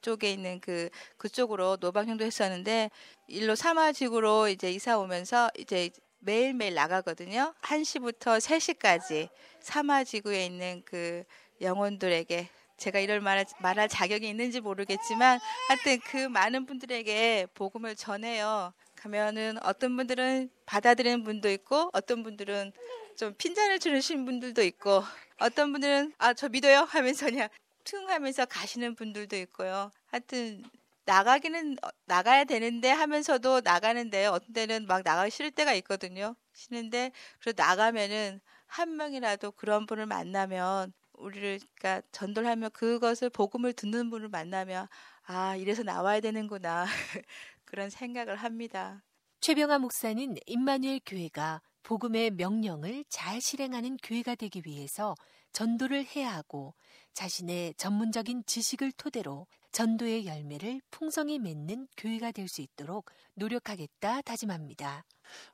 [0.02, 2.90] 쪽에 있는 그 그쪽으로 노방전도 했었는데
[3.28, 7.54] 일로 사마직으로 이제 이사 오면서 이제 매일매일 나가거든요.
[7.62, 11.24] 1시부터 3시까지 사마지구에 있는 그
[11.62, 18.74] 영혼들에게 제가 이럴 말, 말할 자격이 있는지 모르겠지만 하여튼 그 많은 분들에게 복음을 전해요.
[19.04, 22.72] 가면은 어떤 분들은 받아들이는 분도 있고 어떤 분들은
[23.18, 25.04] 좀 핀잔을 주시는 분들도 있고
[25.40, 27.50] 어떤 분들은 아 저 믿어요 하면서 그냥
[27.84, 29.92] 퉁 하면서 가시는 분들도 있고요.
[30.06, 30.64] 하여튼
[31.06, 36.36] 나가기는 어, 나가야 되는데 하면서도 나가는데 어떤 때는 막 나가기 싫을 때가 있거든요.
[36.54, 37.12] 싫은데
[37.42, 44.30] 그래도 나가면은 한 명이라도 그런 분을 만나면 우리를 그러니까 전도를 하면 그것을 복음을 듣는 분을
[44.30, 44.88] 만나면
[45.26, 46.86] 아 이래서 나와야 되는구나
[47.74, 49.04] 그런 생각을 합니다.
[49.42, 55.16] 최병아 목사는 임마누엘 교회가 복음의 명령을 잘 실행하는 교회가 되기 위해서
[55.54, 56.76] 전도를 해야 하고
[57.16, 65.04] 자신의 전문적인 지식을 토대로 전도의 열매를 풍성히 맺는 교회가 될 수 있도록 노력하겠다 다짐합니다.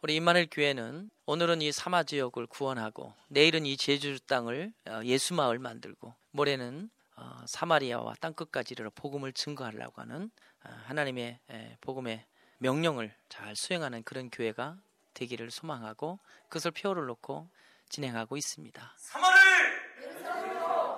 [0.02, 5.58] 우리 임마누엘 교회는 오늘은 이 사마 지역을 구원하고 내일은 이 제주 땅을 어, 예수 마을
[5.58, 10.30] 만들고 모레는 어, 사마리아와 땅 끝까지 이르러 복음을 증거하려고 하는 어,
[10.62, 11.40] 하나님의
[11.82, 12.26] 복음의
[12.58, 14.78] 명령을 잘 수행하는 그런 교회가
[15.14, 16.20] 되기를 소망하고
[16.50, 17.50] 그것을 표를 놓고
[17.90, 18.94] 진행하고 있습니다.
[18.98, 19.40] 사마를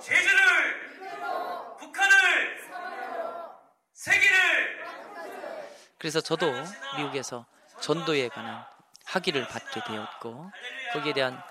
[0.01, 0.87] 제주를
[1.77, 2.57] 북한을
[3.93, 4.81] 세계를
[5.97, 6.51] 그래서 저도
[6.97, 7.45] 미국에서
[7.81, 8.65] 전도에 관한
[9.05, 10.51] 학위를 받게 되었고
[10.93, 11.41] 거기에 대한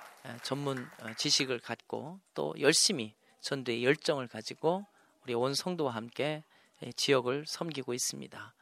[0.43, 4.85] 전문 어, 지식을 갖고 또 열심히 전도의 열정을 가지고
[5.23, 6.43] 우리 온 성도와 함께
[6.97, 8.55] 지역을 섬기고 있습니다.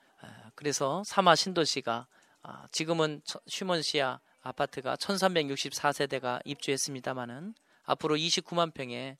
[0.55, 2.07] 그래서 사마 신도시가
[2.43, 7.55] 아, 지금은 슈먼시아 아파트가 1364세대가 입주했습니다마는
[7.85, 9.19] 앞으로 29만 평의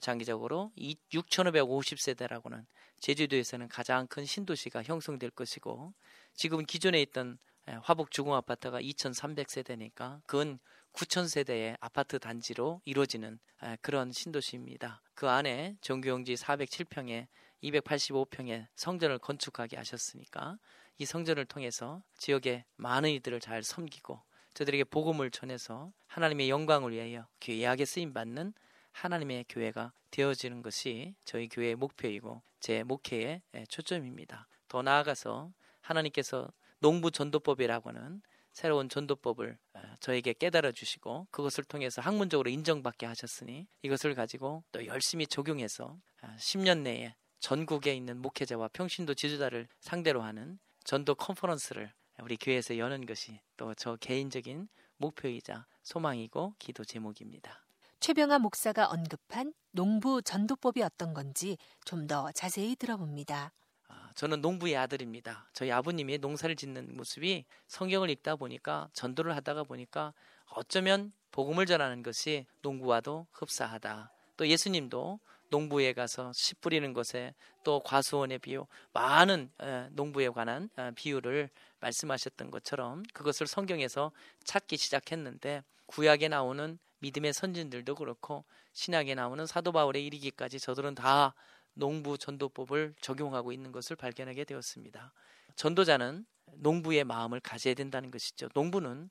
[0.00, 2.66] 장기적으로 6,550세대라고는
[3.00, 5.92] 제주도에서는 가장 큰 신도시가 형성될 것이고
[6.34, 7.38] 지금 기존에 있던
[7.82, 10.58] 화북 주공 아파트가 2,300세대니까 근
[10.92, 13.38] 9,000세대의 아파트 단지로 이루어지는
[13.80, 15.02] 그런 신도시입니다.
[15.14, 17.26] 그 안에 정규용지 407평에
[17.70, 20.58] 285평의 성전을 건축하게 하셨으니까
[20.98, 24.20] 이 성전을 통해서 지역의 많은 이들을 잘 섬기고
[24.54, 28.54] 저들에게 복음을 전해서 하나님의 영광을 위하여 귀하게 쓰임 받는
[28.92, 34.48] 하나님의 교회가 되어지는 것이 저희 교회의 목표이고 제 목회의 초점입니다.
[34.68, 35.52] 더 나아가서
[35.82, 39.58] 하나님께서 농부 전도법이라고 하는 새로운 전도법을
[40.00, 45.98] 저에게 깨달아 주시고 그것을 통해서 학문적으로 인정받게 하셨으니 이것을 가지고 또 열심히 적용해서
[46.38, 53.40] 10년 내에 전국에 있는 목회자와 평신도 지도자를 상대로 하는 전도 컨퍼런스를 우리 교회에서 여는 것이
[53.56, 54.68] 또 저 개인적인
[54.98, 57.62] 목표이자 소망이고 기도 제목입니다.
[58.00, 63.52] 최병아 목사가 언급한 농부 전도법이 어떤 건지 좀 더 자세히 들어봅니다.
[63.88, 65.48] 아, 저는 농부의 아들입니다.
[65.52, 70.14] 저희 아버님이 농사를 짓는 모습이 성경을 읽다 보니까 전도를 하다가 보니까
[70.52, 74.12] 어쩌면 복음을 전하는 것이 농구와도 흡사하다.
[74.36, 75.18] 또 예수님도
[75.50, 79.50] 농부에 가서 씨 뿌리는 것에 또 과수원의 비유 많은
[79.92, 84.12] 농부에 관한 어, 비유를 말씀하셨던 것처럼 그것을 성경에서
[84.44, 91.34] 찾기 시작했는데 구약에 나오는 믿음의 선진들도 그렇고 신약에 나오는 사도 바울에 이르기까지 저들은 다
[91.74, 95.12] 농부 전도법을 적용하고 있는 것을 발견하게 되었습니다.
[95.56, 98.48] 전도자는 농부의 마음을 가져야 된다는 것이죠.
[98.54, 99.10] 농부는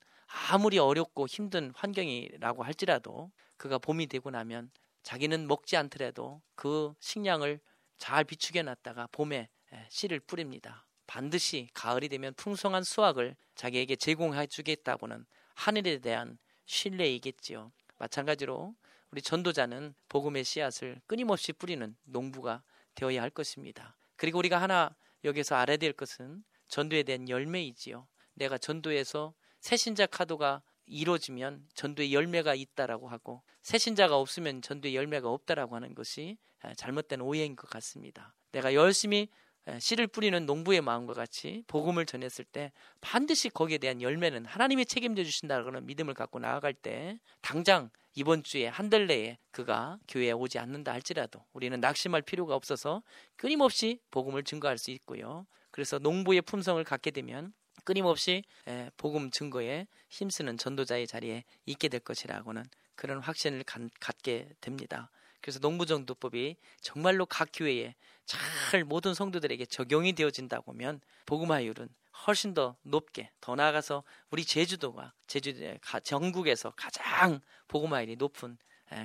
[0.50, 4.72] 아무리 어렵고 힘든 환경이라고 할지라도 그가 봄이 되고 나면
[5.06, 7.60] 자기는 먹지 않더라도 그 식량을
[8.00, 9.50] 잘 비축해 놨다가 봄에
[9.88, 10.88] 씨를 뿌립니다.
[11.06, 17.72] 반드시 가을이 되면 풍성한 수확을 자기에게 제공해 주겠다고는 하늘에 대한 신뢰이겠지요.
[18.00, 18.74] 마찬가지로
[19.12, 22.64] 우리 전도자는 복음의 씨앗을 끊임없이 뿌리는 농부가
[22.96, 23.96] 되어야 할 것입니다.
[24.16, 28.08] 그리고 우리가 하나 여기서 알아야 될 것은 전도에 대한 열매이지요.
[28.34, 35.76] 내가 전도에서 새신자 카드가 이루어지면 전도의 열매가 있다라고 하고 새 신자가 없으면 전도의 열매가 없다라고
[35.76, 36.38] 하는 것이
[36.78, 38.34] 잘못된 오해인 것 같습니다.
[38.52, 39.28] 내가 열심히
[39.68, 42.72] 에, 씨를 뿌리는 농부의 마음과 같이 복음을 전했을 때
[43.02, 48.90] 반드시 거기에 대한 열매는 하나님이 책임져 주신다는 믿음을 갖고 나아갈 때 당장 이번 주에 한
[48.90, 53.02] 달 내에 그가 교회에 오지 않는다 할지라도 우리는 낙심할 필요가 없어서
[53.36, 55.48] 끊임없이 복음을 증거할 수 있고요.
[55.72, 57.52] 그래서 농부의 품성을 갖게 되면
[57.86, 65.10] 끊임없이 에, 복음 증거에 힘쓰는 전도자의 자리에 있게 될 것이라고는 그런 확신을 간, 갖게 됩니다.
[65.40, 67.96] 그래서 농부정도법이 정말로 각 교회에
[68.26, 71.88] 잘 모든 성도들에게 적용이 되어진다고 하면 복음화율은
[72.26, 75.62] 훨씬 더 높게 더 나아가서 우리 제주도가 제주도
[76.04, 78.58] 전국에서 가장 복음화율이 높은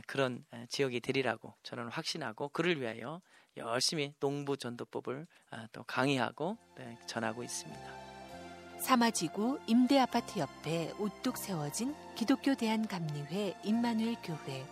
[0.06, 3.20] 그런 지역이 되리라고 저는 확신하고 그를 위하여
[3.56, 8.09] 열심히 농부 전도법을 아, 또 강의하고 네, 전하고 있습니다.
[8.80, 14.66] 사마지구 임대아파트 옆에 우뚝 세워진 기독교 대한감리회 임마누엘 교회.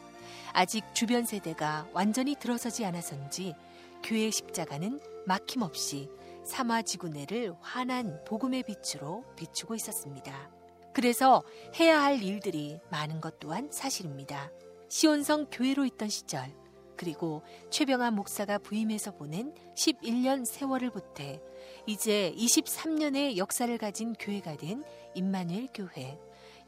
[0.53, 3.55] 아직 주변 세대가 완전히 들어서지 않아서인지
[4.03, 6.09] 교회 십자가는 막힘없이
[6.43, 10.51] 사마지구 내를 환한 복음의 빛으로 비추고 있었습니다.
[10.95, 11.43] 그래서
[11.79, 14.51] 해야 할 일들이 많은 것 또한 사실입니다.
[14.89, 16.51] 시온성 교회로 있던 시절,
[16.97, 21.41] 그리고 최병아 목사가 부임해서 보낸 11년 세월을 보태
[21.89, 26.19] 이제 23년의 역사를 가진 교회가 된 임마누엘 교회.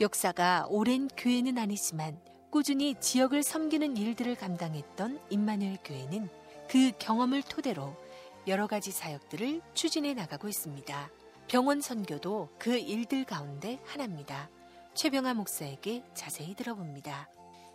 [0.01, 6.31] 역사가 오랜 교회는 아니지만 꾸준히 지역을 섬기는 일들을 감당했던 임마누엘 교회는
[6.71, 7.95] 그 경험을 토대로
[8.47, 11.11] 여러 가지 사역들을 추진해 나가고 있습니다.
[11.49, 14.49] 병원 선교도 그 일들 가운데 하나입니다.
[14.95, 17.29] 최병아 목사에게 자세히 들어봅니다.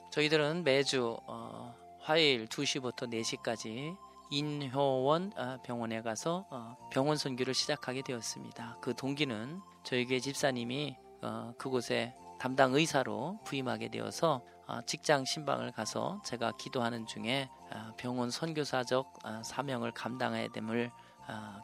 [0.09, 3.95] 저희들은 매주 어, 화요일 2시부터 4시까지
[4.29, 8.77] 인효원 어, 병원에 가서 어, 병원 선교를 시작하게 되었습니다.
[8.81, 14.41] 그 동기는 저희 교회 집사님이 어, 그곳에 담당 의사로 부임하게 되어서
[14.85, 17.49] 직장 신방을 가서 제가 기도하는 중에
[17.97, 20.91] 병원 선교사적 사명을 감당해야 됨을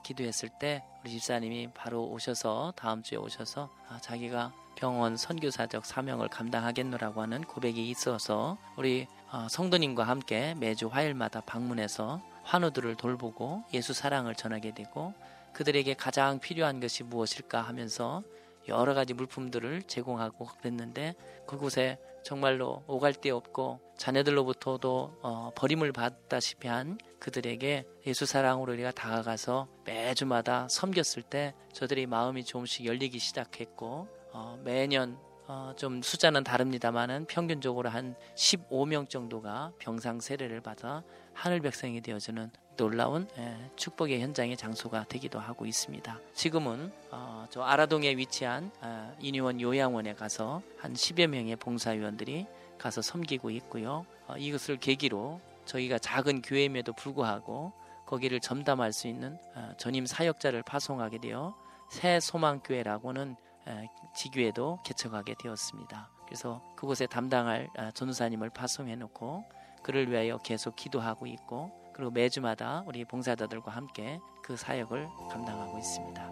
[0.04, 3.70] 기도했을 때 우리 집사님이 바로 오셔서 다음 주에 오셔서
[4.02, 9.08] 자기가 병원 선교사적 사명을 감당하겠노라고 하는 고백이 있어서 우리
[9.50, 15.14] 성도님과 함께 매주 화요일마다 방문해서 환우들을 돌보고 예수 사랑을 전하게 되고
[15.54, 18.24] 그들에게 가장 필요한 것이 무엇일까 하면서
[18.68, 21.16] 여러 가지 물품들을 제공하고 그랬는데
[21.48, 29.68] 그곳에 정말로 오갈 데 없고 자녀들로부터도 어, 버림을 받다시피 한 그들에게 예수 사랑으로 우리가 다가가서
[29.86, 37.90] 매주마다 섬겼을 때 저들의 마음이 조금씩 열리기 시작했고 어, 매년 어, 좀 숫자는 다릅니다만은 평균적으로
[37.90, 45.40] 한 15명 정도가 병상 세례를 받아 하늘 백성이 되어주는 놀라운 예, 축복의 현장의 장소가 되기도
[45.40, 46.20] 하고 있습니다.
[46.34, 53.50] 지금은 어, 저 아라동에 위치한 어, 인유원 요양원에 가서 한 10여 명의 봉사위원들이 가서 섬기고
[53.52, 54.06] 있고요.
[54.28, 57.72] 어, 이것을 계기로 저희가 작은 교회임에도 불구하고
[58.06, 61.56] 거기를 점담할 수 있는 어, 전임 사역자를 파송하게 되어
[61.90, 63.36] 새 소망교회라고는
[63.68, 66.10] 에, 지교회도 개척하게 되었습니다.
[66.26, 69.44] 그래서 그곳에 담당할 어, 전우사님을 파송해 놓고
[69.84, 76.32] 그를 위하여 계속 기도하고 있고 그리고 매주마다 우리 봉사자들과 함께 그 사역을 감당하고 있습니다.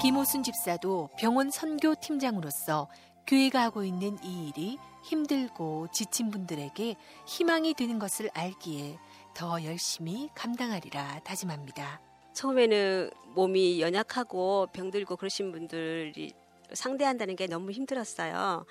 [0.00, 2.88] 김호순 집사도 병원 선교 팀장으로서
[3.26, 8.98] 교회가 하고 있는 이 일이 힘들고 지친 분들에게 희망이 되는 것을 알기에
[9.34, 12.00] 더 열심히 감당하리라 다짐합니다.
[12.34, 16.32] 처음에는 몸이 연약하고 병들고 그러신 분들이
[16.72, 18.64] 상대한다는 게 너무 힘들었어요.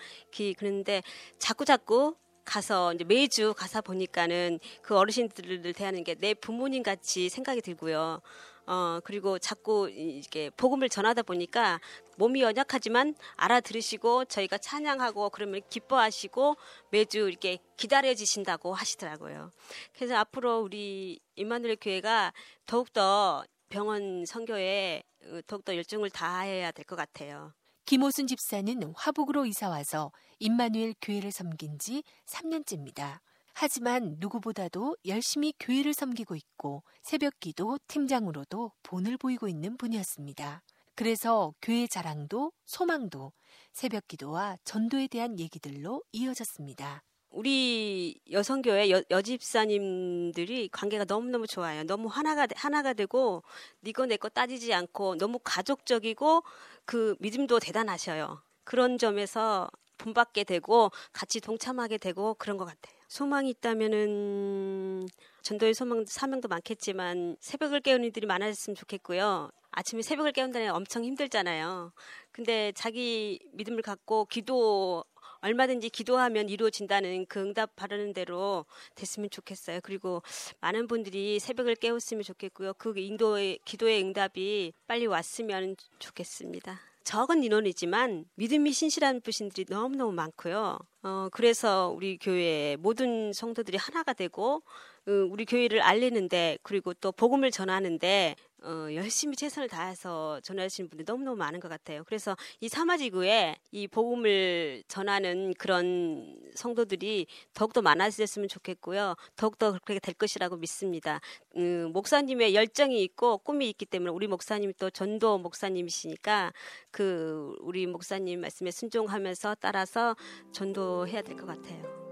[0.58, 1.02] 그런데
[1.40, 7.62] 자꾸 자꾸 가서 이제 매주 가서 보니까는 그 어르신들을 대하는 게 내 부모님 같이 생각이
[7.62, 8.22] 들고요.
[8.66, 11.80] 어, 그리고 자꾸 이렇게 복음을 전하다 보니까
[12.18, 16.56] 몸이 연약하지만 알아들으시고 저희가 찬양하고 그러면 기뻐하시고
[16.90, 19.52] 매주 이렇게 기다려 주신다고 하시더라고요.
[19.94, 22.32] 그래서 앞으로 우리 임마누엘 교회가
[22.66, 25.04] 더욱더 병원 선교에
[25.48, 27.54] 더욱더 열정을 다해야 될 것 같아요.
[27.86, 33.20] 김호순 집사는 화북으로 이사 와서 임마누엘 교회를 섬긴 지 3년째입니다.
[33.54, 40.64] 하지만 누구보다도 열심히 교회를 섬기고 있고 새벽 기도 팀장으로도 본을 보이고 있는 분이었습니다.
[40.96, 43.34] 그래서 교회 자랑도 소망도
[43.74, 47.04] 새벽 기도와 전도에 대한 얘기들로 이어졌습니다.
[47.34, 51.84] 우리 여성교회 여, 여집사님들이 관계가 너무너무 좋아요.
[51.84, 53.44] 너무 하나가, 하나가 되고,
[53.84, 56.44] 니거 내 거 따지지 않고, 너무 가족적이고,
[56.86, 58.42] 그 믿음도 대단하셔요.
[58.64, 62.94] 그런 점에서 본받게 되고, 같이 동참하게 되고, 그런 것 같아요.
[63.08, 65.08] 소망이 있다면은,
[65.42, 69.50] 전도의 소망, 사명도 많겠지만, 새벽을 깨우는 이들이 많아졌으면 좋겠고요.
[69.72, 71.94] 아침에 새벽을 깨운다는 게 엄청 힘들잖아요.
[72.32, 75.04] 근데 자기 믿음을 갖고 기도
[75.44, 78.66] 얼마든지 기도하면 이루어진다는 그 응답 바라는 대로
[78.96, 79.82] 됐으면 좋겠어요.
[79.84, 80.24] 그리고
[80.62, 82.74] 많은 분들이 새벽을 깨웠으면 좋겠고요.
[82.76, 86.80] 그 인도의 기도의 응답이 빨리 왔으면 좋겠습니다.
[87.04, 90.80] 적은 인원이지만 믿음이 신실한 부신들이 너무너무 많고요.
[91.04, 94.62] 어, 그래서 우리 교회 모든 성도들이 하나가 되고 어,
[95.06, 101.60] 우리 교회를 알리는데 그리고 또 복음을 전하는데 어, 열심히 최선을 다해서 전하시는 분들이 너무너무 많은
[101.60, 102.04] 것 같아요.
[102.06, 109.16] 그래서 이 사마지구에 이 복음을 전하는 그런 성도들이 더욱더 많아졌으면 좋겠고요.
[109.36, 111.20] 더욱더 그렇게 될 것이라고 믿습니다.
[111.58, 116.54] 음, 목사님의 열정이 있고 꿈이 있기 때문에 우리 목사님이 또 전도 목사님이시니까
[116.92, 120.16] 그 우리 목사님 말씀에 순종하면서 따라서
[120.54, 122.03] 전도해야 될 것 같아요.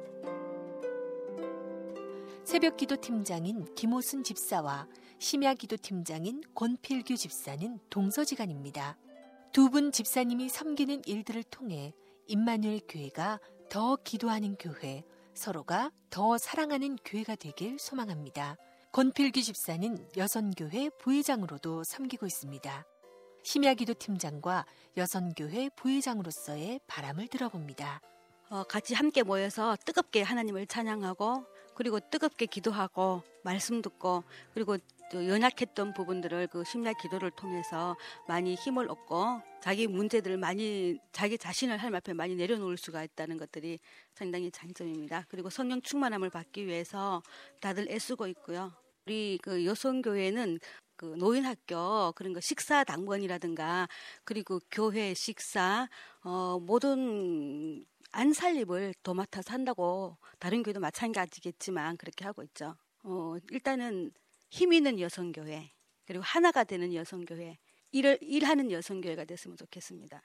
[2.43, 4.87] 새벽 기도 팀장인 김호순 집사와
[5.19, 8.97] 심야 기도 팀장인 권필규 집사는 동서지간입니다.
[9.53, 11.93] 두 분 집사님이 섬기는 일들을 통해
[12.27, 13.39] 임마누엘 교회가
[13.69, 18.57] 더 기도하는 교회, 서로가 더 사랑하는 교회가 되길 소망합니다.
[18.91, 22.85] 권필규 집사는 여선교회 부회장으로도 섬기고 있습니다.
[23.43, 24.65] 심야기도 팀장과
[24.97, 28.01] 여선교회 부회장으로서의 바람을 들어봅니다.
[28.49, 31.45] 어, 같이 함께 모여서 뜨겁게 하나님을 찬양하고
[31.81, 34.23] 그리고 뜨겁게 기도하고 말씀 듣고
[34.53, 34.77] 그리고
[35.11, 41.77] 또 연약했던 부분들을 그 심야 기도를 통해서 많이 힘을 얻고 자기 문제들을 많이 자기 자신을
[41.77, 43.79] 하나님 앞에 많이 내려놓을 수가 있다는 것들이
[44.13, 45.25] 상당히 장점입니다.
[45.27, 47.23] 그리고 성령 충만함을 받기 위해서
[47.61, 48.71] 다들 애쓰고 있고요.
[49.07, 50.59] 우리 그 여성교회는
[50.95, 53.87] 그 노인학교 그런 거 식사 당번이라든가
[54.23, 55.89] 그리고 교회 식사
[56.23, 62.75] 어 모든 안살림을 도맡아서 한다고 다른 교회도 마찬가지겠지만 그렇게 하고 있죠.
[63.03, 64.11] 어 일단은
[64.49, 65.71] 힘 있는 여성교회
[66.05, 67.57] 그리고 하나가 되는 여성교회
[67.91, 70.21] 일을 일하는 여성교회가 됐으면 좋겠습니다.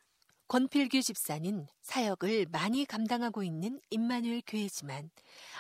[0.49, 5.11] 권필규 집사는 사역을 많이 감당하고 있는 임마누엘 교회지만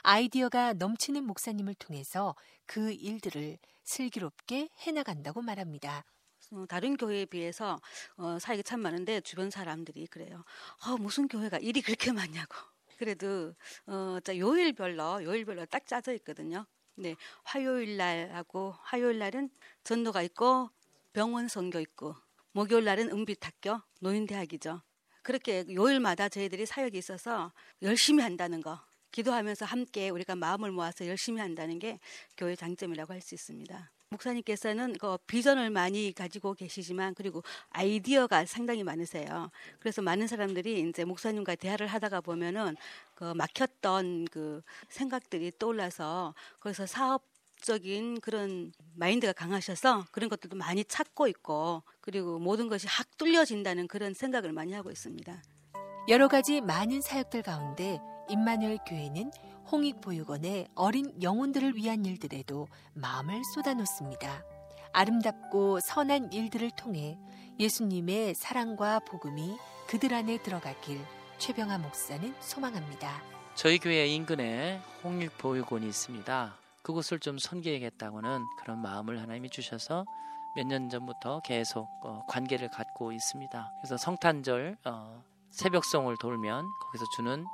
[0.03, 6.05] 아이디어가 넘치는 목사님을 통해서 그 일들을 슬기롭게 해나간다고 말합니다.
[6.53, 7.81] 어, 다른 교회에 비해서
[8.17, 10.45] 어, 사역이 참 많은데 주변 사람들이 그래요.
[10.87, 12.57] 어, 무슨 교회가 일이 그렇게 많냐고.
[12.99, 13.55] 그래도
[13.87, 16.67] 어, 요일별로 요일별로 딱 짜져 있거든요.
[16.95, 19.51] 네, 화요일 날하고 화요일 날은
[19.85, 20.71] 전도가 있고
[21.13, 22.15] 병원 선교 있고
[22.53, 24.81] 목요일 날은 은빛학교 노인대학이죠.
[25.23, 28.81] 그렇게 요일마다 저희들이 사역이 있어서 열심히 한다는 거.
[29.13, 31.99] 기도하면서 함께 우리가 마음을 모아서 열심히 한다는 게
[32.37, 33.91] 교회 장점이라고 할 수 있습니다.
[34.11, 39.51] 목사님께서는 그 비전을 많이 가지고 계시지만 그리고 아이디어가 상당히 많으세요.
[39.81, 42.77] 그래서 많은 사람들이 이제 목사님과 대화를 하다가 보면은
[43.15, 47.23] 그 막혔던 그 생각들이 떠올라서 거기서 사업
[47.61, 54.15] 적인 그런 마인드가 강하셔서 그런 것들도 많이 찾고 있고 그리고 모든 것이 확 뚫려진다는 그런
[54.15, 55.43] 생각을 많이 하고 있습니다.
[56.09, 57.99] 여러 가지 많은 사역들 가운데
[58.29, 59.31] 임마누엘 교회는
[59.71, 64.45] 홍익보육원의 어린 영혼들을 위한 일들에도 마음을 쏟아놓습니다.
[64.93, 67.19] 아름답고 선한 일들을 통해
[67.59, 69.57] 예수님의 사랑과 복음이
[69.89, 71.01] 그들 안에 들어가길
[71.39, 73.23] 최병아 목사는 소망합니다.
[73.55, 76.55] 저희 교회 인근에 홍익보육원이 있습니다.
[76.83, 80.05] 그곳을 좀 섬겨야겠다고는 그런 마음을 하나님이 주셔서
[80.55, 83.73] 몇 년 전부터 계속 어, 관계를 갖고 있습니다.
[83.81, 85.23] 그래서 성탄절 어,
[85.57, 87.47] 새벽송을 돌면 거기서 주는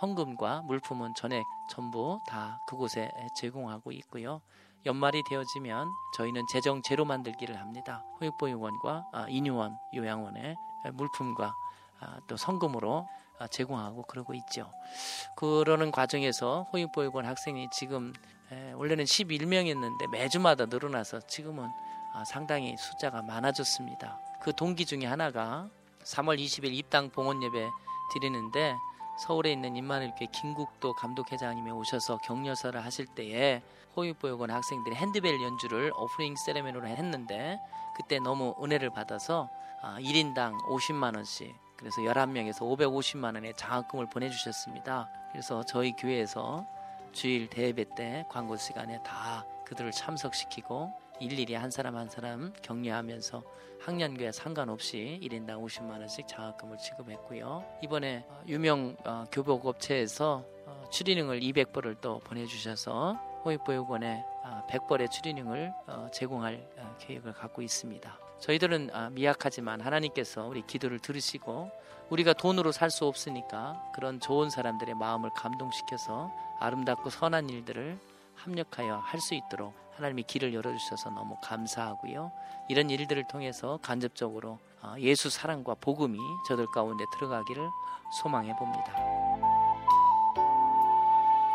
[0.00, 4.40] 헌금과 물품은 전액 전부 다 그곳에 제공하고 있고요.
[4.86, 8.04] 연말이 되어지면 저희는 재정 제로 만들기를 합니다.
[8.20, 10.54] 호육보육원과 아, 인유원, 요양원에
[10.92, 11.52] 물품과
[12.00, 13.08] 아, 또 성금으로
[13.40, 14.70] 아, 제공하고 그러고 있죠.
[15.36, 18.12] 그러는 과정에서 호육보육원 학생이 지금
[18.76, 21.68] 원래는 11명이었는데 매주마다 늘어나서 지금은
[22.24, 24.20] 상당히 숫자가 많아졌습니다.
[24.40, 25.68] 그 동기 중에 하나가
[26.08, 27.70] 3월 20일 입당 봉헌 예배
[28.12, 28.74] 드리는데
[29.18, 33.62] 서울에 있는 임마누엘교회 김국도 감독회장님이 오셔서 격려사를 하실 때에
[33.96, 37.58] 호육보육원 학생들이 핸드벨 연주를 오프닝 세레머니로 했는데
[37.96, 39.50] 그때 너무 은혜를 받아서
[39.82, 45.08] 1인당 50만 원씩 그래서 11명에서 550만 원의 장학금을 보내주셨습니다.
[45.32, 46.66] 그래서 저희 교회에서
[47.12, 53.42] 주일 대예배 때 광고 시간에 다 그들을 참석시키고 일일이 한 사람 한 사람 격려하면서
[53.80, 57.64] 학년교회 상관없이 1인당 50만 원씩 장학금을 지급했고요.
[57.82, 63.14] 이번에 어, 유명 어, 교복업체에서 어, 추리닝을 200벌을 또 보내주셔서
[63.44, 64.24] 호익보육원에
[64.68, 65.72] 100벌의 추리닝을
[66.12, 66.66] 제공할
[66.98, 68.18] 계획을 갖고 있습니다.
[68.40, 71.70] 저희들은 미약하지만 하나님께서 우리 기도를 들으시고
[72.10, 77.98] 우리가 돈으로 살 수 없으니까 그런 좋은 사람들의 마음을 감동시켜서 아름답고 선한 일들을
[78.34, 82.30] 합력하여 할 수 있도록 하나님이 길을 열어주셔서 너무 감사하고요.
[82.68, 87.68] 이런 일들을 통해서 간접적으로 어, 예수 사랑과 복음이 저들 가운데 들어가기를
[88.22, 88.94] 소망해 봅니다.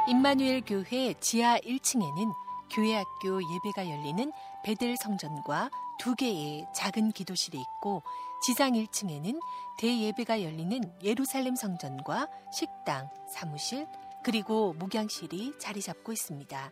[0.07, 2.33] 임마누엘 교회 지하 1층에는
[2.69, 4.33] 교회 학교 예배가 열리는
[4.65, 5.69] 베델 성전과
[5.99, 8.03] 두 개의 작은 기도실이 있고
[8.41, 9.39] 지상 1층에는
[9.77, 13.87] 대예배가 열리는 예루살렘 성전과 식당, 사무실,
[14.21, 16.71] 그리고 목양실이 자리 잡고 있습니다.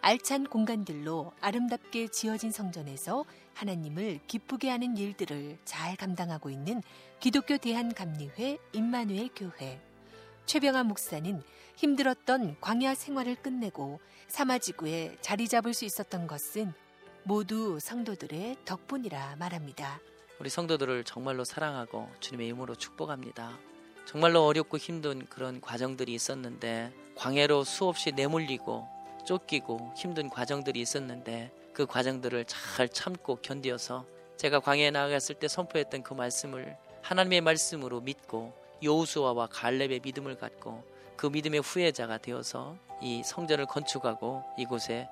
[0.00, 3.24] 알찬 공간들로 아름답게 지어진 성전에서
[3.54, 6.82] 하나님을 기쁘게 하는 일들을 잘 감당하고 있는
[7.20, 9.80] 기독교 대한감리회 임마누엘 교회.
[10.46, 11.42] 최병아 목사는
[11.76, 16.72] 힘들었던 광야 생활을 끝내고 사마지구에 자리 잡을 수 있었던 것은
[17.24, 20.00] 모두 성도들의 덕분이라 말합니다.
[20.38, 23.58] 우리 성도들을 정말로 사랑하고 주님의 이름으로 축복합니다.
[24.04, 28.86] 정말로 어렵고 힘든 그런 과정들이 있었는데 광해로 수없이 내몰리고
[29.26, 34.06] 쫓기고 힘든 과정들이 있었는데 그 과정들을 잘 참고 견디어서
[34.38, 40.82] 제가 광해에 나아갔을 때 선포했던 그 말씀을 하나님의 말씀으로 믿고 여호수아와 갈렙의 믿음을 갖고
[41.16, 45.08] 그 믿음의 후예자가 되어서 이 성전을 건축하고 이곳에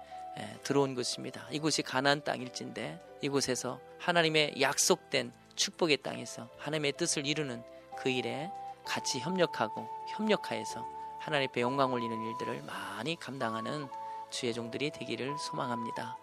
[0.62, 1.46] 들어온 것입니다.
[1.50, 7.62] 이곳이 가나안 땅일진데 이곳에서 하나님의 약속된 축복의 땅에서 하나님의 뜻을 이루는
[7.96, 8.50] 그 일에
[8.84, 10.84] 같이 협력하고 협력하여서
[11.20, 13.88] 하나님 앞에 영광 올리는 일들을 많이 감당하는
[14.34, 16.18] 주의 종들이 되기를 소망합니다.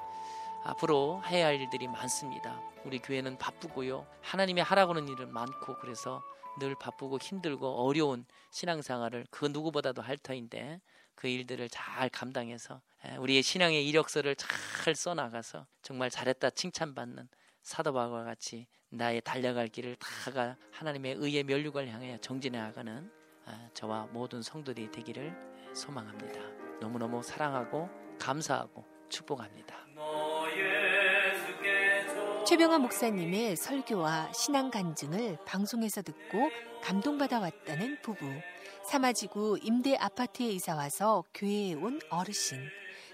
[0.66, 2.62] 앞으로 해야 할 일들이 많습니다.
[2.84, 4.06] 우리 교회는 바쁘고요.
[4.22, 6.22] 하나님의 하라고 하는 일은 많고 그래서
[6.60, 10.82] 늘 바쁘고 힘들고 어려운 신앙생활을 그 누구보다도 할 터인데
[11.16, 12.82] 그 일들을 잘 감당해서
[13.20, 17.30] 우리의 신앙의 이력서를 잘 써나가서 정말 잘했다 칭찬받는
[17.64, 23.10] 사도 바울과 같이 나의 달려갈 길을 다가 하나님의 의의 면류관을 향해 정진해 나가는
[23.74, 26.61] 저와 모든 성도들이 되기를 소망합니다.
[26.82, 29.76] 너무너무 사랑하고 감사하고 축복합니다.
[32.48, 36.50] 최병화 목사님의 설교와 신앙 간증을 방송에서 듣고
[36.84, 38.26] 감동받아 왔다는 부부.
[38.84, 42.60] 사마지구 임대 아파트에 이사 와서 교회에 온 어르신.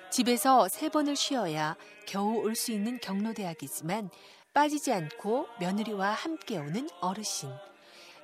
[0.10, 1.76] 집에서 세 번을 쉬어야
[2.08, 4.10] 겨우 올 수 있는 경로대학이지만
[4.54, 7.50] 빠지지 않고 며느리와 함께 오는 어르신.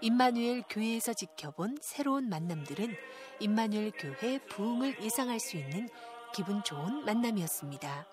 [0.03, 2.93] 임마누엘 교회에서 지켜본 새로운 만남들은
[3.39, 5.87] 임마누엘 교회 부흥을 예상할 수 있는
[6.35, 8.05] 기분 좋은 만남이었습니다.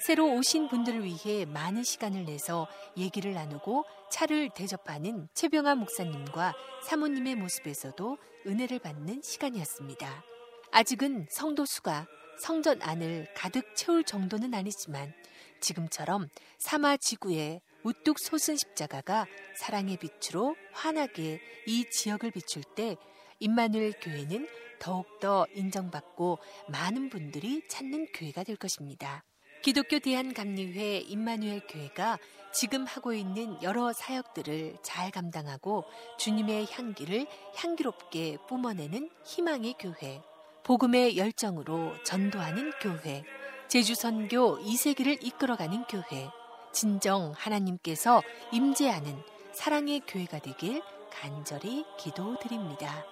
[0.00, 2.66] 새로 오신 분들을 위해 많은 시간을 내서
[2.96, 10.24] 얘기를 나누고 차를 대접하는 최병아 목사님과 사모님의 모습에서도 은혜를 받는 시간이었습니다.
[10.72, 12.08] 아직은 성도 수가
[12.40, 15.14] 성전 안을 가득 채울 정도는 아니지만
[15.60, 16.28] 지금처럼
[16.58, 19.26] 사마 지구에 우뚝 솟은 십자가가
[19.56, 22.96] 사랑의 빛으로 환하게 이 지역을 비출 때
[23.38, 24.48] 임마누엘 교회는
[24.78, 29.24] 더욱더 인정받고 많은 분들이 찾는 교회가 될 것입니다.
[29.62, 32.18] 기독교 대한감리회 임마누엘 교회가
[32.52, 35.84] 지금 하고 있는 여러 사역들을 잘 감당하고
[36.18, 37.26] 주님의 향기를
[37.56, 40.22] 향기롭게 뿜어내는 희망의 교회,
[40.64, 43.24] 복음의 열정으로 전도하는 교회,
[43.68, 46.30] 제주 선교 2세기를 이끌어가는 교회,
[46.72, 49.16] 진정 하나님께서 임재하는
[49.52, 53.04] 사랑의 교회가 되길 간절히 기도드립니다.